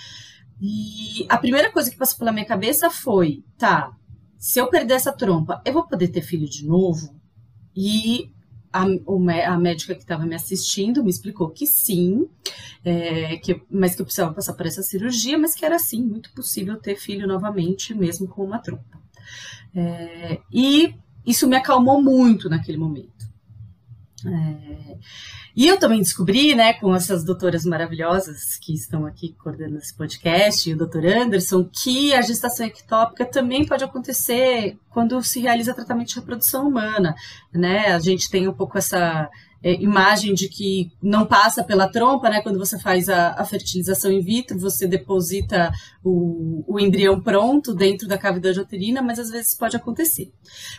E 0.62 1.26
a 1.30 1.38
primeira 1.38 1.72
coisa 1.72 1.89
que 1.89 1.98
passou 1.98 2.19
pela 2.19 2.32
minha 2.32 2.45
cabeça 2.45 2.89
foi: 2.89 3.43
tá, 3.58 3.91
se 4.38 4.60
eu 4.60 4.69
perder 4.69 4.95
essa 4.95 5.12
trompa, 5.12 5.62
eu 5.65 5.74
vou 5.74 5.88
poder 5.88 6.10
ter 6.10 6.22
filho 6.22 6.50
de 6.50 6.65
novo? 6.65 7.15
E 7.76 8.32
a, 8.72 8.86
a 9.48 9.58
médica 9.58 9.95
que 9.95 10.02
estava 10.02 10.26
me 10.26 10.36
assistindo 10.36 11.04
me 11.04 11.10
explicou 11.10 11.50
que 11.50 11.65
sim, 11.65 12.28
é, 12.84 13.38
que, 13.38 13.62
mas 13.69 13.95
que 13.95 14.02
eu 14.02 14.06
precisava 14.06 14.34
passar 14.34 14.54
por 14.54 14.65
essa 14.65 14.84
cirurgia, 14.84 15.38
mas 15.38 15.56
que 15.56 15.65
era 15.65 15.80
sim 15.80 16.04
muito 16.04 16.32
possível 16.34 16.78
ter 16.78 16.95
filho 16.95 17.28
novamente, 17.28 17.93
mesmo 17.93 18.28
com 18.28 18.43
uma 18.43 18.60
trompa. 18.60 19.00
É, 19.74 20.39
e 20.52 20.93
isso 21.26 21.48
me 21.48 21.56
acalmou 21.56 22.02
muito 22.02 22.50
naquele 22.50 22.78
momento. 22.78 23.18
É, 24.27 24.97
e 25.55 25.67
eu 25.67 25.77
também 25.77 25.99
descobri, 25.99 26.55
né, 26.55 26.73
com 26.73 26.93
essas 26.93 27.23
doutoras 27.23 27.65
maravilhosas 27.65 28.58
que 28.58 28.73
estão 28.73 29.05
aqui 29.05 29.36
coordenando 29.38 29.79
esse 29.79 29.95
podcast, 29.95 30.69
e 30.69 30.73
o 30.73 30.77
doutor 30.77 31.05
Anderson, 31.05 31.63
que 31.63 32.13
a 32.13 32.21
gestação 32.21 32.65
ectópica 32.65 33.25
também 33.25 33.65
pode 33.65 33.84
acontecer 33.84 34.77
quando 34.89 35.21
se 35.23 35.39
realiza 35.39 35.73
tratamento 35.73 36.10
de 36.10 36.15
reprodução 36.15 36.67
humana, 36.67 37.15
né? 37.53 37.88
A 37.93 37.99
gente 37.99 38.29
tem 38.29 38.47
um 38.47 38.53
pouco 38.53 38.77
essa 38.77 39.29
é, 39.62 39.74
imagem 39.74 40.34
de 40.34 40.48
que 40.48 40.91
não 41.02 41.26
passa 41.26 41.63
pela 41.63 41.89
trompa, 41.89 42.30
né? 42.30 42.41
Quando 42.41 42.58
você 42.58 42.80
faz 42.80 43.10
a, 43.10 43.32
a 43.32 43.45
fertilização 43.45 44.12
in 44.12 44.22
vitro, 44.22 44.58
você 44.58 44.88
deposita 44.88 45.72
o, 46.04 46.63
o, 46.67 46.80
embrião 46.80 47.19
pronto 47.19 47.74
dentro 47.74 48.08
da 48.08 48.17
cavidade 48.17 48.60
uterina, 48.60 49.02
mas 49.02 49.19
às 49.19 49.30
vezes 49.30 49.56
pode 49.56 49.76
acontecer. 49.76 50.32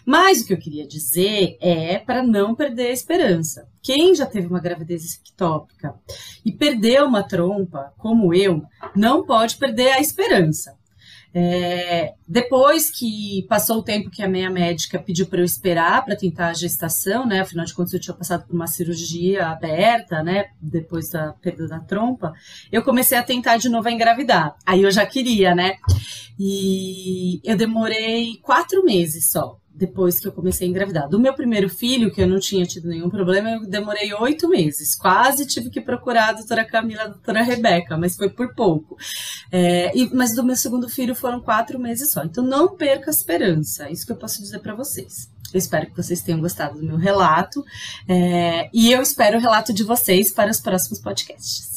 Mas 0.05 0.41
o 0.41 0.47
que 0.47 0.55
eu 0.55 0.59
queria 0.59 0.87
dizer 0.87 1.57
é 1.61 1.99
para 1.99 2.23
não 2.23 2.55
perder 2.55 2.89
a 2.89 2.93
esperança. 2.93 3.69
Quem 3.83 4.15
já 4.15 4.27
teve 4.27 4.47
uma 4.47 4.61
gravidez 4.61 5.15
ectópica 5.15 5.95
e 6.45 6.53
perdeu 6.53 7.07
uma 7.07 7.23
trompa, 7.23 7.93
como 7.99 8.35
eu, 8.35 8.63
não 8.97 9.25
pode 9.25 9.57
perder 9.57 9.93
a 9.93 10.01
esperança. 10.01 10.80
É, 11.33 12.15
depois 12.27 12.91
que 12.91 13.47
passou 13.49 13.79
o 13.79 13.83
tempo 13.83 14.11
que 14.11 14.23
a 14.23 14.29
minha 14.29 14.51
médica 14.51 14.99
pediu 14.99 15.27
para 15.27 15.41
eu 15.41 15.45
esperar 15.45 16.05
para 16.05 16.17
tentar 16.17 16.49
a 16.49 16.55
gestação, 16.55 17.25
né? 17.25 17.41
Afinal 17.41 17.65
de 17.65 17.75
contas, 17.75 17.95
eu 17.95 18.01
tinha 18.01 18.17
passado 18.17 18.47
por 18.47 18.55
uma 18.55 18.67
cirurgia 18.67 19.47
aberta, 19.47 20.23
né? 20.23 20.47
Depois 20.61 21.11
da 21.11 21.33
perda 21.35 21.69
da 21.69 21.79
trompa, 21.79 22.33
eu 22.73 22.83
comecei 22.83 23.17
a 23.17 23.23
tentar 23.23 23.59
de 23.59 23.69
novo 23.69 23.89
a 23.89 23.93
engravidar. 23.93 24.57
Aí 24.67 24.83
eu 24.83 24.91
já 24.91 25.07
queria, 25.07 25.55
né? 25.55 25.77
E 26.39 27.41
eu 27.45 27.57
demorei 27.57 28.39
quatro 28.43 28.85
meses 28.85 29.31
só 29.31 29.60
depois 29.81 30.21
que 30.21 30.29
eu 30.29 30.33
comecei 30.33 30.67
a 30.67 30.71
engravidar. 30.71 31.09
Do 31.09 31.19
meu 31.19 31.33
primeiro 31.33 31.71
filho, 31.71 32.13
que 32.13 32.21
eu 32.21 32.29
não 32.29 32.39
tinha 32.39 32.67
tido 32.67 32.87
nenhum 32.87 33.09
problema, 33.09 33.51
eu 33.51 33.67
demorei 33.67 34.13
oito 34.13 34.47
meses. 34.47 34.95
Quase 34.95 35.47
tive 35.47 35.71
que 35.71 35.81
procurar 35.81 36.29
a 36.29 36.33
doutora 36.35 36.67
Camila, 36.67 37.05
a 37.05 37.09
doutora 37.09 37.43
Rebeca, 37.43 37.97
mas 37.97 38.15
foi 38.15 38.29
por 38.29 38.55
pouco. 38.55 38.99
É, 39.51 39.91
e, 39.97 40.15
mas 40.15 40.37
do 40.37 40.45
meu 40.45 40.55
segundo 40.55 40.87
filho 40.87 41.15
foram 41.15 41.41
quatro 41.41 41.79
meses 41.79 42.13
só. 42.13 42.23
Então 42.23 42.45
não 42.45 42.77
perca 42.77 43.11
a 43.11 43.11
esperança. 43.11 43.91
Isso 43.91 44.05
que 44.05 44.13
eu 44.13 44.17
posso 44.17 44.43
dizer 44.43 44.59
para 44.59 44.75
vocês. 44.75 45.31
Eu 45.53 45.59
espero 45.59 45.87
que 45.87 45.97
vocês 45.97 46.21
tenham 46.21 46.41
gostado 46.41 46.79
do 46.79 46.85
meu 46.85 46.97
relato. 46.97 47.65
É, 48.07 48.69
e 48.73 48.93
eu 48.93 49.01
espero 49.01 49.39
o 49.39 49.41
relato 49.41 49.73
de 49.73 49.83
vocês 49.83 50.31
para 50.31 50.51
os 50.51 50.61
próximos 50.61 51.01
podcasts. 51.01 51.70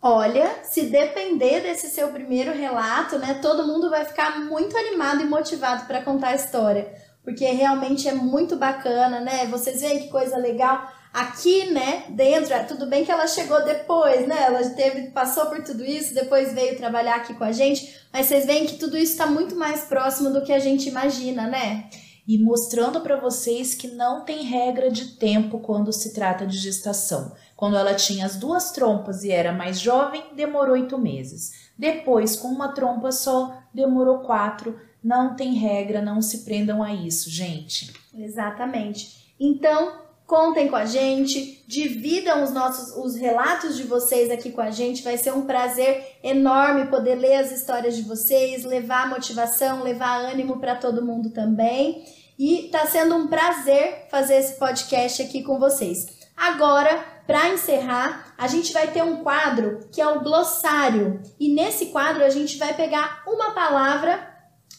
Olha, 0.00 0.62
se 0.62 0.82
depender 0.82 1.60
desse 1.60 1.88
seu 1.88 2.08
primeiro 2.08 2.52
relato, 2.52 3.18
né, 3.18 3.40
todo 3.42 3.66
mundo 3.66 3.90
vai 3.90 4.04
ficar 4.04 4.38
muito 4.40 4.76
animado 4.76 5.22
e 5.22 5.26
motivado 5.26 5.86
para 5.86 6.02
contar 6.02 6.28
a 6.28 6.34
história, 6.36 6.88
porque 7.24 7.44
realmente 7.46 8.08
é 8.08 8.12
muito 8.12 8.54
bacana, 8.54 9.18
né? 9.18 9.46
Vocês 9.46 9.80
veem 9.80 9.98
que 9.98 10.08
coisa 10.08 10.36
legal 10.36 10.88
aqui, 11.12 11.72
né, 11.72 12.04
dentro, 12.10 12.54
é, 12.54 12.62
tudo 12.62 12.86
bem 12.86 13.04
que 13.04 13.10
ela 13.10 13.26
chegou 13.26 13.64
depois, 13.64 14.24
né? 14.28 14.40
Ela 14.40 14.70
teve, 14.70 15.10
passou 15.10 15.46
por 15.46 15.64
tudo 15.64 15.84
isso, 15.84 16.14
depois 16.14 16.52
veio 16.52 16.76
trabalhar 16.76 17.16
aqui 17.16 17.34
com 17.34 17.42
a 17.42 17.50
gente, 17.50 17.92
mas 18.12 18.26
vocês 18.26 18.46
veem 18.46 18.66
que 18.66 18.76
tudo 18.76 18.96
isso 18.96 19.12
está 19.12 19.26
muito 19.26 19.56
mais 19.56 19.80
próximo 19.80 20.30
do 20.30 20.42
que 20.42 20.52
a 20.52 20.60
gente 20.60 20.88
imagina, 20.88 21.48
né? 21.48 21.90
E 22.24 22.38
mostrando 22.38 23.00
para 23.00 23.16
vocês 23.16 23.74
que 23.74 23.88
não 23.88 24.24
tem 24.24 24.44
regra 24.44 24.92
de 24.92 25.16
tempo 25.16 25.58
quando 25.58 25.92
se 25.92 26.14
trata 26.14 26.46
de 26.46 26.56
gestação. 26.56 27.32
Quando 27.58 27.76
ela 27.76 27.92
tinha 27.92 28.24
as 28.24 28.36
duas 28.36 28.70
trompas 28.70 29.24
e 29.24 29.32
era 29.32 29.52
mais 29.52 29.80
jovem, 29.80 30.22
demorou 30.36 30.74
oito 30.74 30.96
meses. 30.96 31.72
Depois, 31.76 32.36
com 32.36 32.46
uma 32.46 32.68
trompa 32.68 33.10
só, 33.10 33.52
demorou 33.74 34.20
quatro. 34.20 34.78
Não 35.02 35.34
tem 35.34 35.54
regra, 35.54 36.00
não 36.00 36.22
se 36.22 36.44
prendam 36.44 36.84
a 36.84 36.94
isso, 36.94 37.28
gente. 37.28 37.92
Exatamente. 38.16 39.34
Então, 39.40 39.92
contem 40.24 40.68
com 40.68 40.76
a 40.76 40.84
gente, 40.84 41.64
dividam 41.66 42.44
os 42.44 42.52
nossos 42.52 42.96
os 42.96 43.16
relatos 43.16 43.76
de 43.76 43.82
vocês 43.82 44.30
aqui 44.30 44.52
com 44.52 44.60
a 44.60 44.70
gente. 44.70 45.02
Vai 45.02 45.18
ser 45.18 45.34
um 45.34 45.44
prazer 45.44 46.16
enorme 46.22 46.86
poder 46.86 47.16
ler 47.16 47.38
as 47.38 47.50
histórias 47.50 47.96
de 47.96 48.02
vocês, 48.02 48.64
levar 48.64 49.10
motivação, 49.10 49.82
levar 49.82 50.30
ânimo 50.30 50.60
para 50.60 50.76
todo 50.76 51.04
mundo 51.04 51.30
também. 51.30 52.04
E 52.38 52.66
está 52.66 52.86
sendo 52.86 53.16
um 53.16 53.26
prazer 53.26 54.06
fazer 54.12 54.36
esse 54.36 54.60
podcast 54.60 55.20
aqui 55.22 55.42
com 55.42 55.58
vocês. 55.58 56.06
Agora, 56.36 57.17
para 57.28 57.50
encerrar, 57.50 58.32
a 58.38 58.46
gente 58.46 58.72
vai 58.72 58.90
ter 58.90 59.04
um 59.04 59.22
quadro 59.22 59.86
que 59.92 60.00
é 60.00 60.08
o 60.08 60.22
glossário. 60.22 61.20
E 61.38 61.52
nesse 61.52 61.86
quadro 61.86 62.24
a 62.24 62.30
gente 62.30 62.56
vai 62.56 62.72
pegar 62.72 63.22
uma 63.26 63.50
palavra 63.50 64.34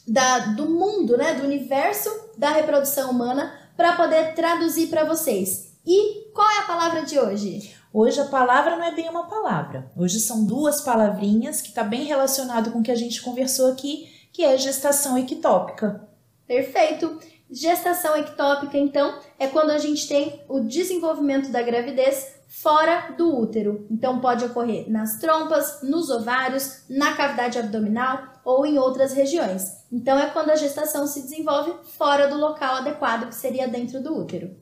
da, 0.07 0.39
do 0.39 0.67
mundo, 0.67 1.15
né, 1.15 1.35
do 1.35 1.43
universo 1.43 2.09
da 2.35 2.49
reprodução 2.49 3.12
humana 3.12 3.53
para 3.77 3.95
poder 3.95 4.33
traduzir 4.33 4.88
para 4.88 5.03
vocês. 5.03 5.77
E 5.85 6.31
qual 6.33 6.49
é 6.49 6.57
a 6.57 6.63
palavra 6.63 7.03
de 7.03 7.19
hoje? 7.19 7.71
Hoje 7.93 8.19
a 8.19 8.25
palavra 8.25 8.75
não 8.75 8.83
é 8.83 8.95
bem 8.95 9.07
uma 9.07 9.27
palavra. 9.27 9.91
Hoje 9.95 10.19
são 10.19 10.43
duas 10.43 10.81
palavrinhas 10.81 11.62
que 11.62 11.69
está 11.69 11.83
bem 11.83 12.05
relacionado 12.05 12.71
com 12.71 12.79
o 12.79 12.83
que 12.83 12.91
a 12.91 12.95
gente 12.95 13.21
conversou 13.21 13.71
aqui, 13.71 14.09
que 14.33 14.43
é 14.43 14.57
gestação 14.57 15.15
ectópica. 15.19 16.09
Perfeito. 16.47 17.19
Gestação 17.51 18.15
ectópica, 18.17 18.75
então, 18.75 19.19
é 19.38 19.47
quando 19.47 19.69
a 19.69 19.77
gente 19.77 20.07
tem 20.07 20.41
o 20.49 20.62
desenvolvimento 20.62 21.51
da 21.51 21.62
gravidez 21.62 22.38
fora 22.49 23.13
do 23.15 23.39
útero. 23.39 23.85
Então 23.91 24.19
pode 24.19 24.43
ocorrer 24.43 24.89
nas 24.89 25.19
trompas, 25.19 25.81
nos 25.83 26.09
ovários, 26.09 26.83
na 26.89 27.13
cavidade 27.13 27.59
abdominal 27.59 28.23
ou 28.43 28.65
em 28.65 28.79
outras 28.79 29.13
regiões. 29.13 29.85
Então 29.91 30.17
é 30.17 30.31
quando 30.31 30.49
a 30.49 30.55
gestação 30.55 31.05
se 31.05 31.21
desenvolve 31.21 31.71
fora 31.97 32.27
do 32.27 32.38
local 32.38 32.77
adequado, 32.77 33.27
que 33.27 33.35
seria 33.35 33.67
dentro 33.67 34.01
do 34.01 34.17
útero. 34.17 34.57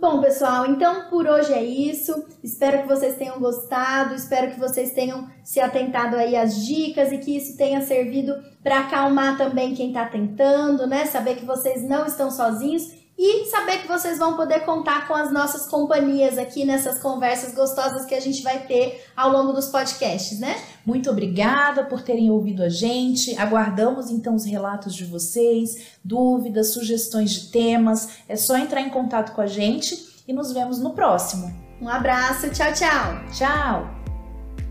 Bom, 0.00 0.20
pessoal, 0.20 0.66
então 0.66 1.08
por 1.08 1.26
hoje 1.26 1.52
é 1.52 1.62
isso. 1.62 2.26
Espero 2.42 2.82
que 2.82 2.88
vocês 2.88 3.16
tenham 3.16 3.38
gostado, 3.38 4.14
espero 4.14 4.52
que 4.52 4.60
vocês 4.60 4.92
tenham 4.92 5.28
se 5.42 5.60
atentado 5.60 6.16
aí 6.16 6.36
às 6.36 6.64
dicas 6.64 7.12
e 7.12 7.18
que 7.18 7.36
isso 7.36 7.56
tenha 7.56 7.80
servido 7.82 8.34
para 8.62 8.80
acalmar 8.80 9.38
também 9.38 9.74
quem 9.74 9.88
está 9.88 10.06
tentando, 10.06 10.86
né? 10.86 11.06
Saber 11.06 11.36
que 11.36 11.44
vocês 11.44 11.82
não 11.82 12.06
estão 12.06 12.30
sozinhos 12.30 13.03
e 13.16 13.46
saber 13.46 13.78
que 13.78 13.88
vocês 13.88 14.18
vão 14.18 14.34
poder 14.34 14.60
contar 14.60 15.06
com 15.06 15.14
as 15.14 15.32
nossas 15.32 15.66
companhias 15.66 16.36
aqui 16.36 16.64
nessas 16.64 17.00
conversas 17.00 17.54
gostosas 17.54 18.04
que 18.04 18.14
a 18.14 18.20
gente 18.20 18.42
vai 18.42 18.66
ter 18.66 19.04
ao 19.16 19.30
longo 19.30 19.52
dos 19.52 19.66
podcasts, 19.66 20.40
né? 20.40 20.56
Muito 20.84 21.08
obrigada 21.10 21.84
por 21.84 22.02
terem 22.02 22.30
ouvido 22.30 22.62
a 22.62 22.68
gente. 22.68 23.36
Aguardamos 23.38 24.10
então 24.10 24.34
os 24.34 24.44
relatos 24.44 24.94
de 24.94 25.04
vocês, 25.04 25.98
dúvidas, 26.04 26.72
sugestões 26.72 27.30
de 27.30 27.50
temas. 27.50 28.08
É 28.28 28.36
só 28.36 28.56
entrar 28.56 28.80
em 28.80 28.90
contato 28.90 29.32
com 29.32 29.40
a 29.40 29.46
gente 29.46 30.22
e 30.26 30.32
nos 30.32 30.52
vemos 30.52 30.78
no 30.78 30.90
próximo. 30.90 31.54
Um 31.80 31.88
abraço, 31.88 32.50
tchau, 32.50 32.72
tchau. 32.72 33.24
Tchau. 33.32 34.04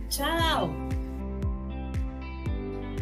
Tchau. 0.09 0.82